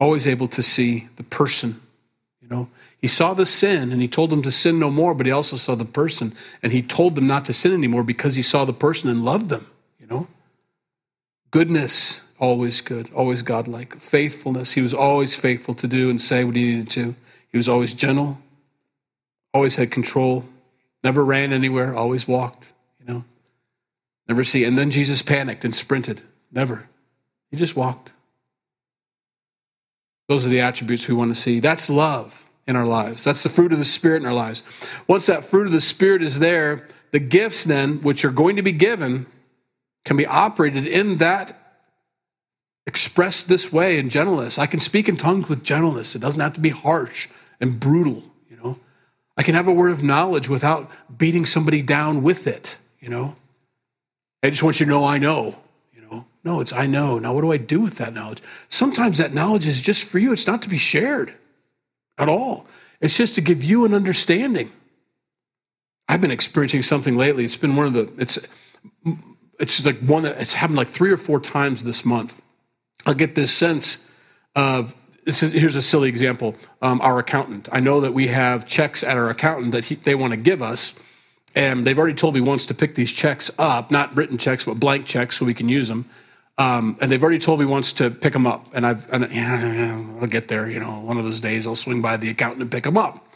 [0.00, 1.80] always able to see the person,
[2.40, 2.68] you know.
[2.98, 5.56] He saw the sin and he told them to sin no more, but he also
[5.56, 6.32] saw the person
[6.62, 9.48] and he told them not to sin anymore because he saw the person and loved
[9.48, 9.66] them,
[9.98, 10.26] you know?
[11.50, 13.96] Goodness, always good, always godlike.
[13.96, 17.14] Faithfulness, he was always faithful to do and say what he needed to.
[17.50, 18.38] He was always gentle,
[19.52, 20.44] always had control,
[21.02, 23.24] never ran anywhere, always walked, you know?
[24.28, 24.64] Never see.
[24.64, 26.20] And then Jesus panicked and sprinted.
[26.52, 26.88] Never.
[27.50, 28.12] He just walked.
[30.30, 31.58] Those are the attributes we want to see.
[31.58, 33.24] That's love in our lives.
[33.24, 34.62] That's the fruit of the Spirit in our lives.
[35.08, 38.62] Once that fruit of the Spirit is there, the gifts then, which are going to
[38.62, 39.26] be given,
[40.04, 41.56] can be operated in that
[42.86, 44.56] expressed this way in gentleness.
[44.56, 46.14] I can speak in tongues with gentleness.
[46.14, 47.26] It doesn't have to be harsh
[47.60, 48.78] and brutal, you know.
[49.36, 53.34] I can have a word of knowledge without beating somebody down with it, you know.
[54.44, 55.56] I just want you to know I know.
[56.42, 57.18] No, it's I know.
[57.18, 58.42] Now what do I do with that knowledge?
[58.68, 60.32] Sometimes that knowledge is just for you.
[60.32, 61.34] It's not to be shared
[62.18, 62.66] at all.
[63.00, 64.70] It's just to give you an understanding.
[66.08, 67.44] I've been experiencing something lately.
[67.44, 68.38] It's been one of the it's
[69.58, 72.40] it's like one that it's happened like three or four times this month.
[73.06, 74.12] I'll get this sense
[74.56, 74.94] of
[75.26, 76.56] is, here's a silly example.
[76.82, 77.68] Um, our accountant.
[77.72, 80.62] I know that we have checks at our accountant that he, they want to give
[80.62, 80.98] us,
[81.54, 84.80] and they've already told me once to pick these checks up, not written checks, but
[84.80, 86.08] blank checks, so we can use them.
[86.60, 90.04] Um, and they've already told me once to pick them up, and I've and, yeah,
[90.20, 90.68] I'll get there.
[90.68, 93.26] You know, one of those days I'll swing by the accountant and pick them up.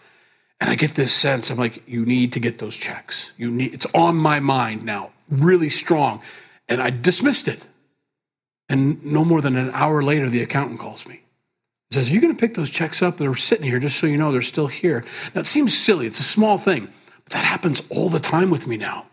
[0.61, 3.33] And I get this sense, I'm like, you need to get those checks.
[3.39, 6.21] You need, it's on my mind now, really strong.
[6.69, 7.67] And I dismissed it.
[8.69, 11.23] And no more than an hour later, the accountant calls me.
[11.91, 13.17] He says, Are you going to pick those checks up?
[13.17, 15.03] They're sitting here, just so you know, they're still here.
[15.35, 16.07] Now, it seems silly.
[16.07, 16.91] It's a small thing,
[17.25, 19.07] but that happens all the time with me now.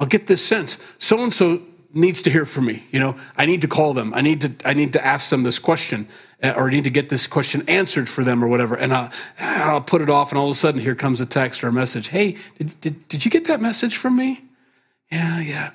[0.00, 0.82] I'll get this sense.
[0.98, 1.62] So and so
[1.94, 2.84] needs to hear from me.
[2.90, 4.12] You know, I need to call them.
[4.14, 6.08] I need to, I need to ask them this question
[6.42, 8.74] uh, or I need to get this question answered for them or whatever.
[8.74, 10.32] And I'll, I'll put it off.
[10.32, 12.08] And all of a sudden, here comes a text or a message.
[12.08, 14.42] Hey, did, did, did you get that message from me?
[15.10, 15.70] Yeah, yeah.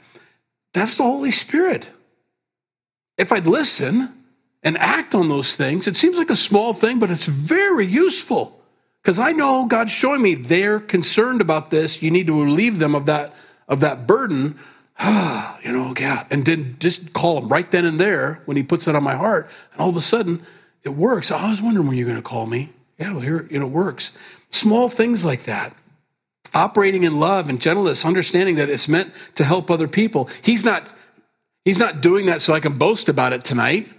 [0.74, 1.90] That's the Holy Spirit.
[3.18, 4.14] If I'd listen
[4.64, 8.60] and act on those things, it seems like a small thing, but it's very useful
[9.02, 12.04] because I know God's showing me they're concerned about this.
[12.04, 13.34] You need to relieve them of that
[13.68, 14.58] of that burden.
[15.00, 18.64] Ah, you know, yeah, and then just call him right then and there when he
[18.64, 20.46] puts it on my heart, and all of a sudden
[20.84, 21.32] it works.
[21.32, 22.72] I was wondering when you're going to call me.
[22.98, 24.12] Yeah, well, here you know, it works.
[24.50, 25.76] Small things like that
[26.54, 30.30] operating in love and gentleness, understanding that it's meant to help other people.
[30.42, 30.90] He's not
[31.68, 33.90] He's not doing that so I can boast about it tonight.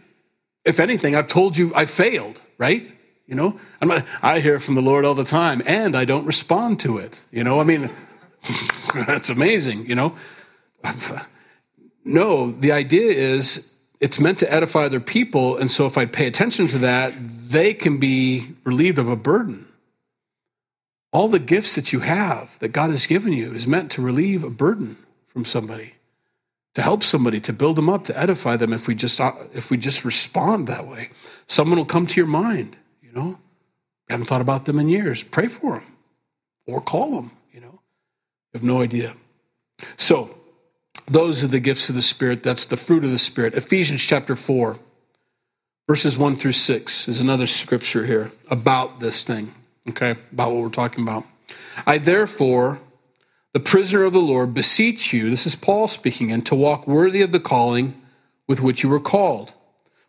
[0.65, 2.91] If anything, I've told you I failed, right?
[3.27, 3.61] You know,
[4.23, 7.21] i hear from the Lord all the time and I don't respond to it.
[7.31, 7.91] You know, I mean,
[9.07, 10.17] that's amazing, you know.
[12.05, 15.57] no, the idea is it's meant to edify other people.
[15.57, 19.67] And so if I pay attention to that, they can be relieved of a burden.
[21.13, 24.45] All the gifts that you have that God has given you is meant to relieve
[24.45, 25.95] a burden from somebody
[26.79, 29.21] to help somebody, to build them up, to edify them if we just
[29.53, 31.11] if we just respond that way.
[31.49, 33.31] Someone will come to your mind, you know.
[33.31, 35.25] You haven't thought about them in years.
[35.25, 35.87] Pray for them
[36.67, 37.81] or call them, you know.
[38.53, 39.15] You have no idea.
[39.97, 40.31] So,
[41.09, 42.43] those are the gifts of the Spirit.
[42.43, 43.55] That's the fruit of the Spirit.
[43.55, 44.79] Ephesians chapter 4,
[45.89, 49.53] verses 1 through 6 is another scripture here about this thing,
[49.89, 51.25] okay, about what we're talking about.
[51.87, 52.79] I therefore
[53.55, 57.23] the prisoner of the Lord, beseech you, this is Paul speaking, and to walk worthy
[57.23, 58.01] of the calling
[58.47, 59.53] with which you were called,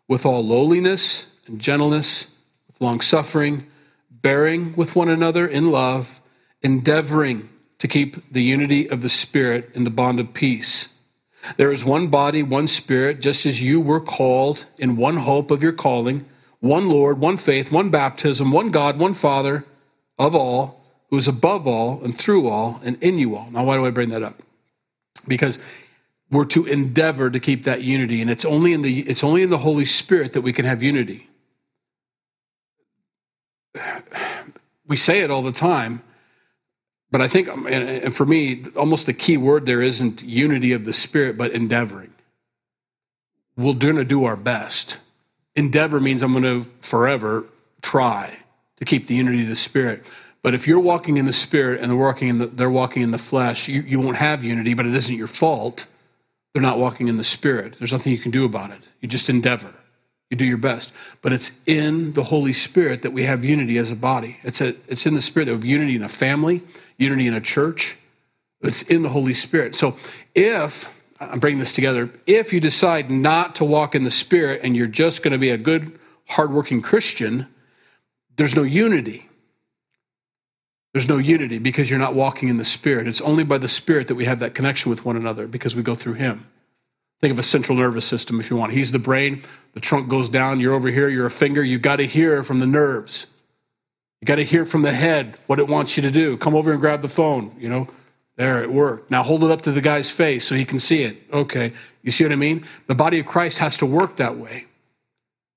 [0.06, 3.66] with all lowliness and gentleness, with long suffering,
[4.10, 6.20] bearing with one another in love,
[6.62, 7.48] endeavoring
[7.80, 10.94] to keep the unity of the Spirit in the bond of peace.
[11.56, 15.62] There is one body, one Spirit, just as you were called in one hope of
[15.62, 16.26] your calling,
[16.60, 19.64] one Lord, one faith, one baptism, one God, one Father
[20.18, 23.50] of all who is above all and through all and in you all.
[23.50, 24.42] Now, why do I bring that up?
[25.26, 25.58] Because
[26.30, 29.50] we're to endeavor to keep that unity, and it's only in the it's only in
[29.50, 31.28] the Holy Spirit that we can have unity.
[34.86, 36.02] We say it all the time,
[37.10, 40.84] but I think, um, and for me, almost the key word there isn't unity of
[40.84, 42.12] the Spirit, but endeavoring.
[43.56, 44.98] We're going to do our best.
[45.56, 47.44] Endeavor means I'm going to forever
[47.82, 48.38] try
[48.76, 50.10] to keep the unity of the Spirit.
[50.42, 53.10] But if you're walking in the spirit and they're walking in the, they're walking in
[53.10, 55.86] the flesh, you, you won't have unity, but it isn't your fault.
[56.52, 57.76] They're not walking in the spirit.
[57.78, 58.88] There's nothing you can do about it.
[59.00, 59.74] You just endeavor.
[60.30, 60.92] You do your best.
[61.22, 64.38] But it's in the Holy Spirit that we have unity as a body.
[64.42, 66.62] It's, a, it's in the spirit of unity in a family,
[67.00, 67.96] unity in a church.
[68.62, 69.74] It's in the Holy Spirit.
[69.74, 69.96] So
[70.34, 74.76] if, I'm bringing this together, if you decide not to walk in the spirit and
[74.76, 75.98] you're just going to be a good,
[76.28, 77.46] hardworking Christian,
[78.36, 79.28] there's no unity.
[80.92, 83.06] There's no unity because you're not walking in the Spirit.
[83.06, 85.82] It's only by the Spirit that we have that connection with one another because we
[85.82, 86.48] go through Him.
[87.20, 88.72] Think of a central nervous system if you want.
[88.72, 89.42] He's the brain,
[89.74, 91.62] the trunk goes down, you're over here, you're a finger.
[91.62, 93.26] You've got to hear from the nerves.
[94.20, 96.36] You got to hear from the head what it wants you to do.
[96.36, 97.88] Come over and grab the phone, you know.
[98.36, 99.10] There, it worked.
[99.10, 101.18] Now hold it up to the guy's face so he can see it.
[101.30, 101.72] Okay.
[102.02, 102.66] You see what I mean?
[102.86, 104.64] The body of Christ has to work that way.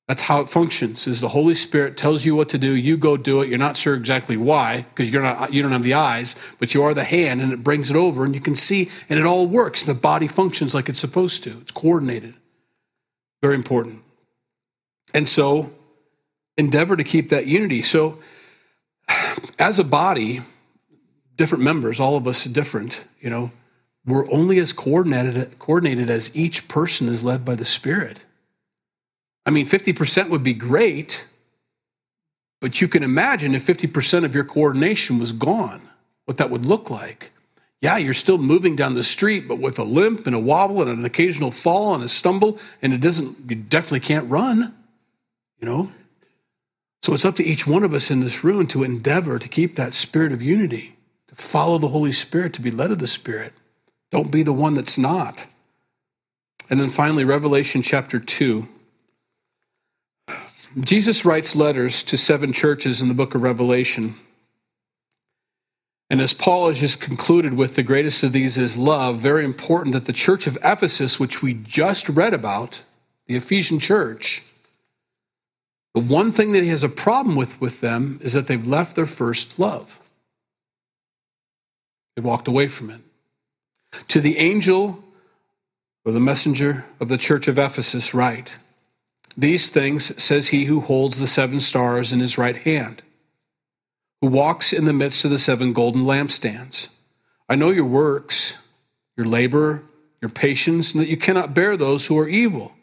[0.07, 1.07] That's how it functions.
[1.07, 3.47] Is the Holy Spirit tells you what to do, you go do it.
[3.47, 6.84] You're not sure exactly why because you're not you don't have the eyes, but you
[6.84, 9.47] are the hand and it brings it over and you can see and it all
[9.47, 9.84] works.
[9.84, 11.51] The body functions like it's supposed to.
[11.61, 12.34] It's coordinated.
[13.41, 14.01] Very important.
[15.14, 15.72] And so
[16.57, 17.82] endeavor to keep that unity.
[17.82, 18.20] So
[19.59, 20.41] as a body,
[21.37, 23.51] different members, all of us different, you know,
[24.05, 28.25] we're only as coordinated coordinated as each person is led by the Spirit.
[29.45, 31.27] I mean, 50% would be great,
[32.61, 35.81] but you can imagine if 50% of your coordination was gone,
[36.25, 37.31] what that would look like.
[37.81, 40.89] Yeah, you're still moving down the street, but with a limp and a wobble and
[40.89, 44.73] an occasional fall and a stumble, and it doesn't, you definitely can't run,
[45.59, 45.91] you know?
[47.03, 49.75] So it's up to each one of us in this room to endeavor to keep
[49.75, 50.95] that spirit of unity,
[51.27, 53.51] to follow the Holy Spirit, to be led of the Spirit.
[54.09, 55.47] Don't be the one that's not.
[56.69, 58.69] And then finally, Revelation chapter 2.
[60.79, 64.15] Jesus writes letters to seven churches in the book of Revelation.
[66.09, 69.93] And as Paul has just concluded with, the greatest of these is love, very important
[69.93, 72.83] that the church of Ephesus, which we just read about,
[73.27, 74.43] the Ephesian church,
[75.93, 78.95] the one thing that he has a problem with with them is that they've left
[78.95, 79.99] their first love.
[82.15, 83.01] They've walked away from it.
[84.09, 85.03] To the angel
[86.03, 88.57] or the messenger of the church of Ephesus, write
[89.37, 93.03] These things says he who holds the seven stars in his right hand,
[94.21, 96.89] who walks in the midst of the seven golden lampstands.
[97.47, 98.57] I know your works,
[99.15, 99.83] your labor,
[100.21, 102.73] your patience, and that you cannot bear those who are evil.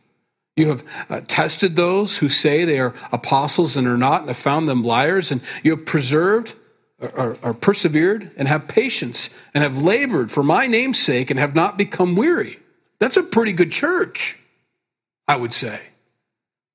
[0.60, 4.36] You have uh, tested those who say they are apostles and are not, and have
[4.36, 6.54] found them liars, and you have preserved
[7.00, 11.54] or, or persevered and have patience and have labored for my name's sake and have
[11.54, 12.58] not become weary.
[12.98, 14.38] That's a pretty good church,
[15.26, 15.80] I would say.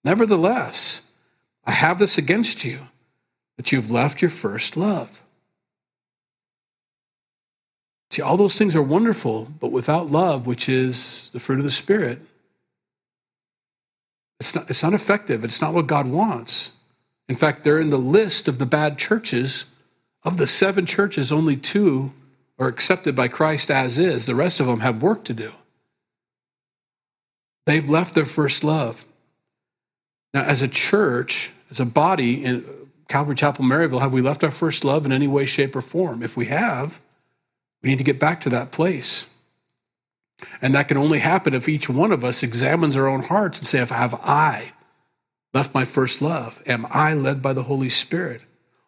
[0.03, 1.11] Nevertheless,
[1.63, 2.79] I have this against you
[3.57, 5.21] that you've left your first love.
[8.09, 11.69] See, all those things are wonderful, but without love, which is the fruit of the
[11.69, 12.19] Spirit,
[14.39, 15.43] it's not, it's not effective.
[15.43, 16.71] It's not what God wants.
[17.27, 19.65] In fact, they're in the list of the bad churches.
[20.23, 22.11] Of the seven churches, only two
[22.57, 24.25] are accepted by Christ as is.
[24.25, 25.51] The rest of them have work to do.
[27.65, 29.05] They've left their first love.
[30.33, 32.65] Now, as a church, as a body in
[33.07, 36.21] Calvary Chapel, Maryville, have we left our first love in any way, shape, or form?
[36.21, 36.99] If we have,
[37.81, 39.34] we need to get back to that place.
[40.61, 43.67] And that can only happen if each one of us examines our own hearts and
[43.67, 44.73] say, if have I
[45.53, 46.61] left my first love?
[46.65, 48.43] Am I led by the Holy Spirit?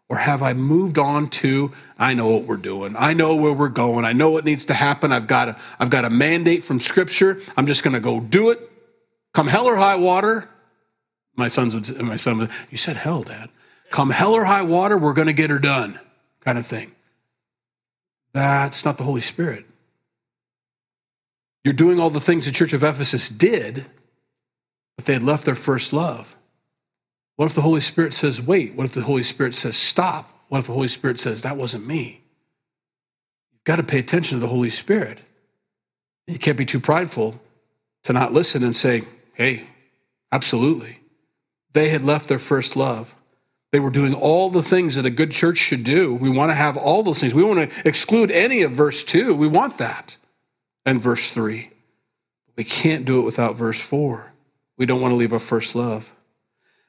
[0.10, 2.96] Or have I moved on to, I know what we're doing.
[2.98, 4.06] I know where we're going.
[4.06, 5.12] I know what needs to happen.
[5.12, 7.40] I've got a, I've got a mandate from Scripture.
[7.58, 8.60] I'm just going to go do it.
[9.34, 10.50] Come hell or high water.
[11.36, 13.50] My sons would, my son would, you said hell, Dad.
[13.92, 16.00] Come hell or high water, we're going to get her done,
[16.42, 16.92] kind of thing.
[18.34, 19.66] That's not the Holy Spirit.
[21.68, 23.84] You're doing all the things the church of Ephesus did,
[24.96, 26.34] but they had left their first love.
[27.36, 28.74] What if the Holy Spirit says, wait?
[28.76, 30.32] What if the Holy Spirit says, stop?
[30.48, 32.22] What if the Holy Spirit says, that wasn't me?
[33.52, 35.22] You've got to pay attention to the Holy Spirit.
[36.26, 37.38] You can't be too prideful
[38.06, 39.04] to not listen and say,
[39.34, 39.68] hey,
[40.32, 41.02] absolutely.
[41.74, 43.14] They had left their first love.
[43.74, 46.14] They were doing all the things that a good church should do.
[46.16, 47.36] We want to have all those things.
[47.36, 49.36] We want to exclude any of verse 2.
[49.36, 50.16] We want that
[50.88, 51.70] and verse 3.
[52.56, 54.32] We can't do it without verse 4.
[54.78, 56.10] We don't want to leave our first love.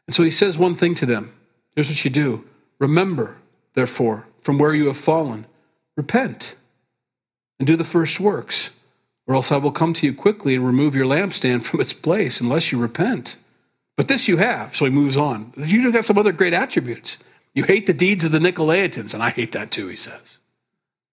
[0.06, 1.34] And so he says one thing to them
[1.74, 2.44] here's what you do
[2.78, 3.36] Remember,
[3.74, 5.46] therefore, from where you have fallen,
[5.96, 6.54] repent
[7.58, 8.70] and do the first works,
[9.26, 12.40] or else I will come to you quickly and remove your lampstand from its place
[12.40, 13.36] unless you repent.
[13.96, 14.76] But this you have.
[14.76, 15.52] So he moves on.
[15.56, 17.18] You've got some other great attributes.
[17.52, 20.38] You hate the deeds of the Nicolaitans, and I hate that too, he says.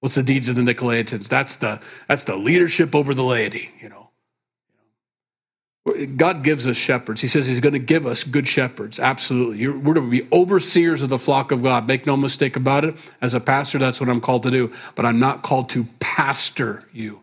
[0.05, 1.27] What's the deeds of the Nicolaitans?
[1.29, 4.11] That's the that's the leadership over the laity, you know.
[6.15, 7.21] God gives us shepherds.
[7.21, 8.99] He says He's going to give us good shepherds.
[8.99, 9.57] Absolutely.
[9.57, 11.87] You're, we're to be overseers of the flock of God.
[11.87, 12.93] Make no mistake about it.
[13.19, 14.71] As a pastor, that's what I'm called to do.
[14.93, 17.21] But I'm not called to pastor you,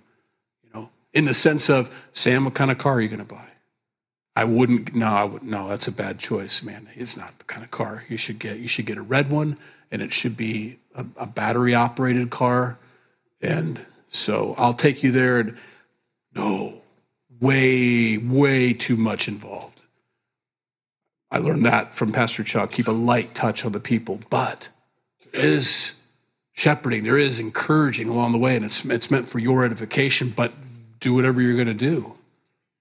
[0.64, 3.32] you know, in the sense of, Sam, what kind of car are you going to
[3.32, 3.46] buy?
[4.34, 4.92] I wouldn't.
[4.92, 6.88] No, I would, no, that's a bad choice, man.
[6.96, 8.58] It's not the kind of car you should get.
[8.58, 9.56] You should get a red one,
[9.92, 12.78] and it should be a, a battery operated car.
[13.40, 13.80] And
[14.10, 15.40] so I'll take you there.
[15.40, 15.56] And
[16.34, 16.82] no,
[17.40, 19.82] way, way too much involved.
[21.30, 22.72] I learned that from Pastor Chuck.
[22.72, 24.68] Keep a light touch on the people, but
[25.32, 25.98] there is
[26.52, 30.52] shepherding, there is encouraging along the way, and it's, it's meant for your edification, but
[31.00, 32.14] do whatever you're going to do.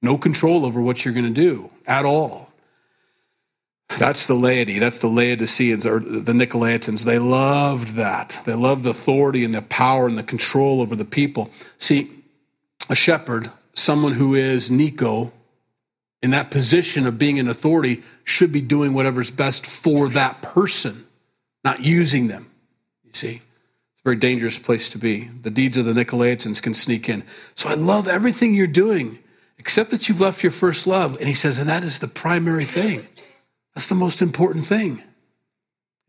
[0.01, 2.50] No control over what you're going to do at all.
[3.97, 4.79] That's the laity.
[4.79, 7.05] That's the Laodiceans or the Nicolaitans.
[7.05, 8.41] They loved that.
[8.45, 11.51] They loved the authority and the power and the control over the people.
[11.77, 12.09] See,
[12.89, 15.33] a shepherd, someone who is Nico,
[16.21, 21.05] in that position of being an authority, should be doing whatever's best for that person,
[21.63, 22.49] not using them.
[23.03, 23.35] You see?
[23.35, 25.27] It's a very dangerous place to be.
[25.27, 27.23] The deeds of the Nicolaitans can sneak in.
[27.55, 29.19] So I love everything you're doing,
[29.57, 31.17] except that you've left your first love.
[31.17, 33.07] And he says, and that is the primary thing.
[33.75, 35.01] That's the most important thing,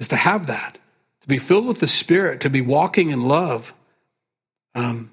[0.01, 0.79] is to have that,
[1.21, 3.73] to be filled with the Spirit, to be walking in love.
[4.75, 5.11] Um,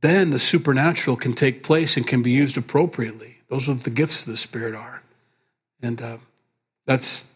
[0.00, 3.36] then the supernatural can take place and can be used appropriately.
[3.48, 5.02] Those are what the gifts of the Spirit are.
[5.80, 6.16] And uh,
[6.86, 7.34] that's,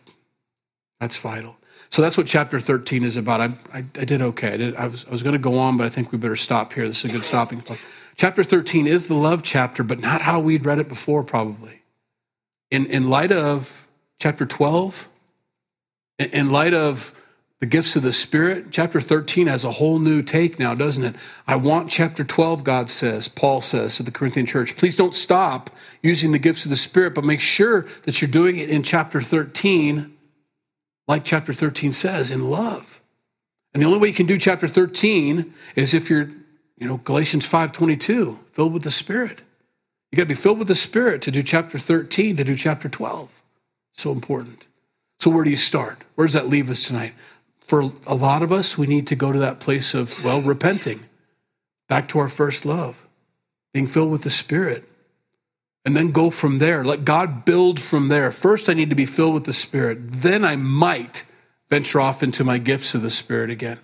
[1.00, 1.56] that's vital.
[1.90, 3.40] So that's what chapter 13 is about.
[3.40, 4.52] I, I, I did okay.
[4.52, 6.36] I, did, I was, I was going to go on, but I think we better
[6.36, 6.86] stop here.
[6.86, 7.80] This is a good stopping point.
[8.16, 11.82] Chapter 13 is the love chapter, but not how we'd read it before, probably.
[12.70, 13.87] In, in light of
[14.18, 15.08] chapter 12,
[16.18, 17.14] in light of
[17.60, 21.16] the gifts of the Spirit, chapter 13 has a whole new take now, doesn't it?
[21.46, 24.76] I want chapter 12, God says, Paul says to the Corinthian church.
[24.76, 25.70] Please don't stop
[26.02, 29.20] using the gifts of the Spirit, but make sure that you're doing it in chapter
[29.20, 30.14] 13,
[31.08, 33.00] like chapter 13 says, in love.
[33.74, 36.28] And the only way you can do chapter 13 is if you're,
[36.76, 39.42] you know, Galatians 5:22, filled with the Spirit.
[40.10, 42.88] You got to be filled with the Spirit to do chapter 13, to do chapter
[42.88, 43.37] 12.
[43.98, 44.68] So important.
[45.18, 46.04] So where do you start?
[46.14, 47.14] Where does that leave us tonight?
[47.66, 51.04] For a lot of us, we need to go to that place of, well, repenting,
[51.88, 53.08] back to our first love,
[53.74, 54.88] being filled with the Spirit,
[55.84, 56.84] and then go from there.
[56.84, 58.30] Let God build from there.
[58.30, 59.98] First, I need to be filled with the Spirit.
[60.00, 61.24] Then I might
[61.68, 63.80] venture off into my gifts of the Spirit again.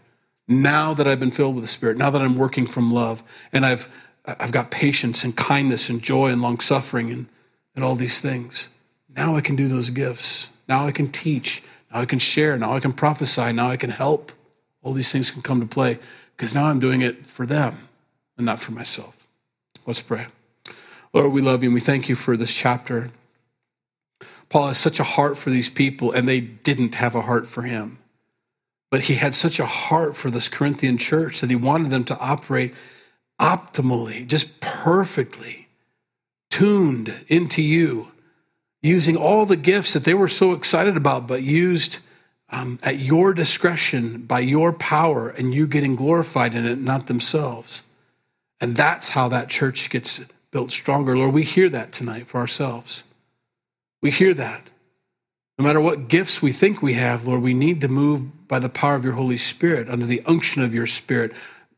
[0.46, 3.66] Now that I've been filled with the Spirit, now that I'm working from love, and
[3.66, 3.92] I've
[4.26, 7.26] I've got patience and kindness and joy and long suffering and,
[7.74, 8.68] and all these things.
[9.16, 10.48] Now I can do those gifts.
[10.68, 11.62] Now I can teach.
[11.92, 12.58] Now I can share.
[12.58, 13.52] Now I can prophesy.
[13.52, 14.32] Now I can help.
[14.82, 15.98] All these things can come to play
[16.36, 17.88] because now I'm doing it for them
[18.36, 19.26] and not for myself.
[19.86, 20.26] Let's pray.
[21.12, 23.10] Lord, we love you and we thank you for this chapter.
[24.48, 27.62] Paul has such a heart for these people, and they didn't have a heart for
[27.62, 27.98] him.
[28.90, 32.18] But he had such a heart for this Corinthian church that he wanted them to
[32.18, 32.74] operate
[33.40, 35.66] optimally, just perfectly
[36.50, 38.12] tuned into you
[38.85, 42.01] using all the gifts that they were so excited about, but used
[42.51, 47.82] um, at your discretion by your power and you getting glorified in it, not themselves.
[48.61, 51.16] And that's how that church gets built stronger.
[51.16, 53.05] Lord, we hear that tonight for ourselves.
[54.03, 54.68] We hear that.
[55.59, 58.68] No matter what gifts we think we have, Lord, we need to move by the
[58.68, 61.32] power of your Holy Spirit, under the unction of your Spirit,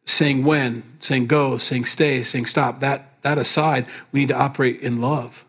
[0.06, 2.80] saying when, saying go, saying stay, saying stop.
[2.80, 5.44] That, that aside, we need to operate in love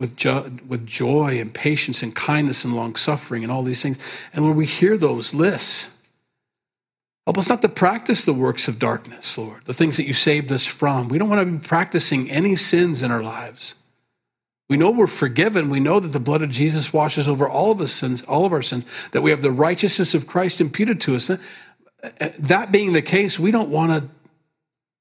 [0.00, 3.98] with, jo- with joy and patience and kindness and long suffering and all these things.
[4.32, 6.02] And when we hear those lists,
[7.26, 10.50] help us not to practice the works of darkness, Lord, the things that you saved
[10.50, 11.08] us from.
[11.08, 13.76] We don't want to be practicing any sins in our lives.
[14.70, 15.68] We know we're forgiven.
[15.68, 18.52] We know that the blood of Jesus washes over all of us sins, all of
[18.52, 21.30] our sins, that we have the righteousness of Christ imputed to us.
[22.38, 24.08] That being the case, we don't want to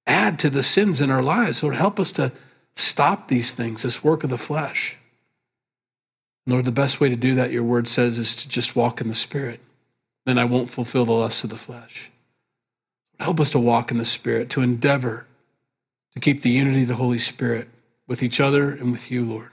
[0.08, 1.64] add to the sins in our lives.
[1.64, 2.32] Lord, help us to
[2.80, 4.96] Stop these things, this work of the flesh.
[6.48, 9.10] Lord, the best way to do that, your word says, is to just walk in
[9.10, 9.60] the Spirit.
[10.26, 12.10] Then I won't fulfill the lusts of the flesh.
[13.20, 15.28] Help us to walk in the Spirit, to endeavor
[16.14, 17.68] to keep the unity of the Holy Spirit
[18.08, 19.52] with each other and with you, Lord.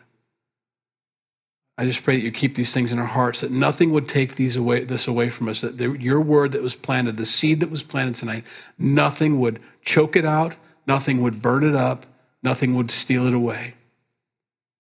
[1.77, 4.37] I just pray that you keep these things in our hearts, that nothing would take
[4.37, 7.59] these away, this away from us, that the, your word that was planted, the seed
[7.59, 8.45] that was planted tonight,
[8.79, 10.57] nothing would choke it out,
[10.87, 12.07] nothing would burn it up,
[12.47, 13.75] Nothing would steal it away.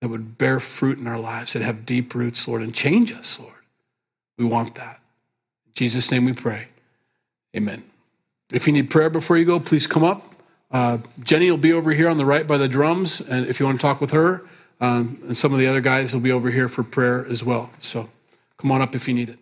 [0.00, 3.40] That would bear fruit in our lives, that have deep roots, Lord, and change us,
[3.40, 3.64] Lord.
[4.38, 5.00] We want that.
[5.66, 6.68] In Jesus' name we pray.
[7.56, 7.82] Amen.
[8.52, 10.22] If you need prayer before you go, please come up.
[10.70, 13.66] Uh, Jenny will be over here on the right by the drums, and if you
[13.66, 14.44] want to talk with her,
[14.80, 17.70] um, and some of the other guys will be over here for prayer as well.
[17.80, 18.08] So
[18.58, 19.40] come on up if you need it.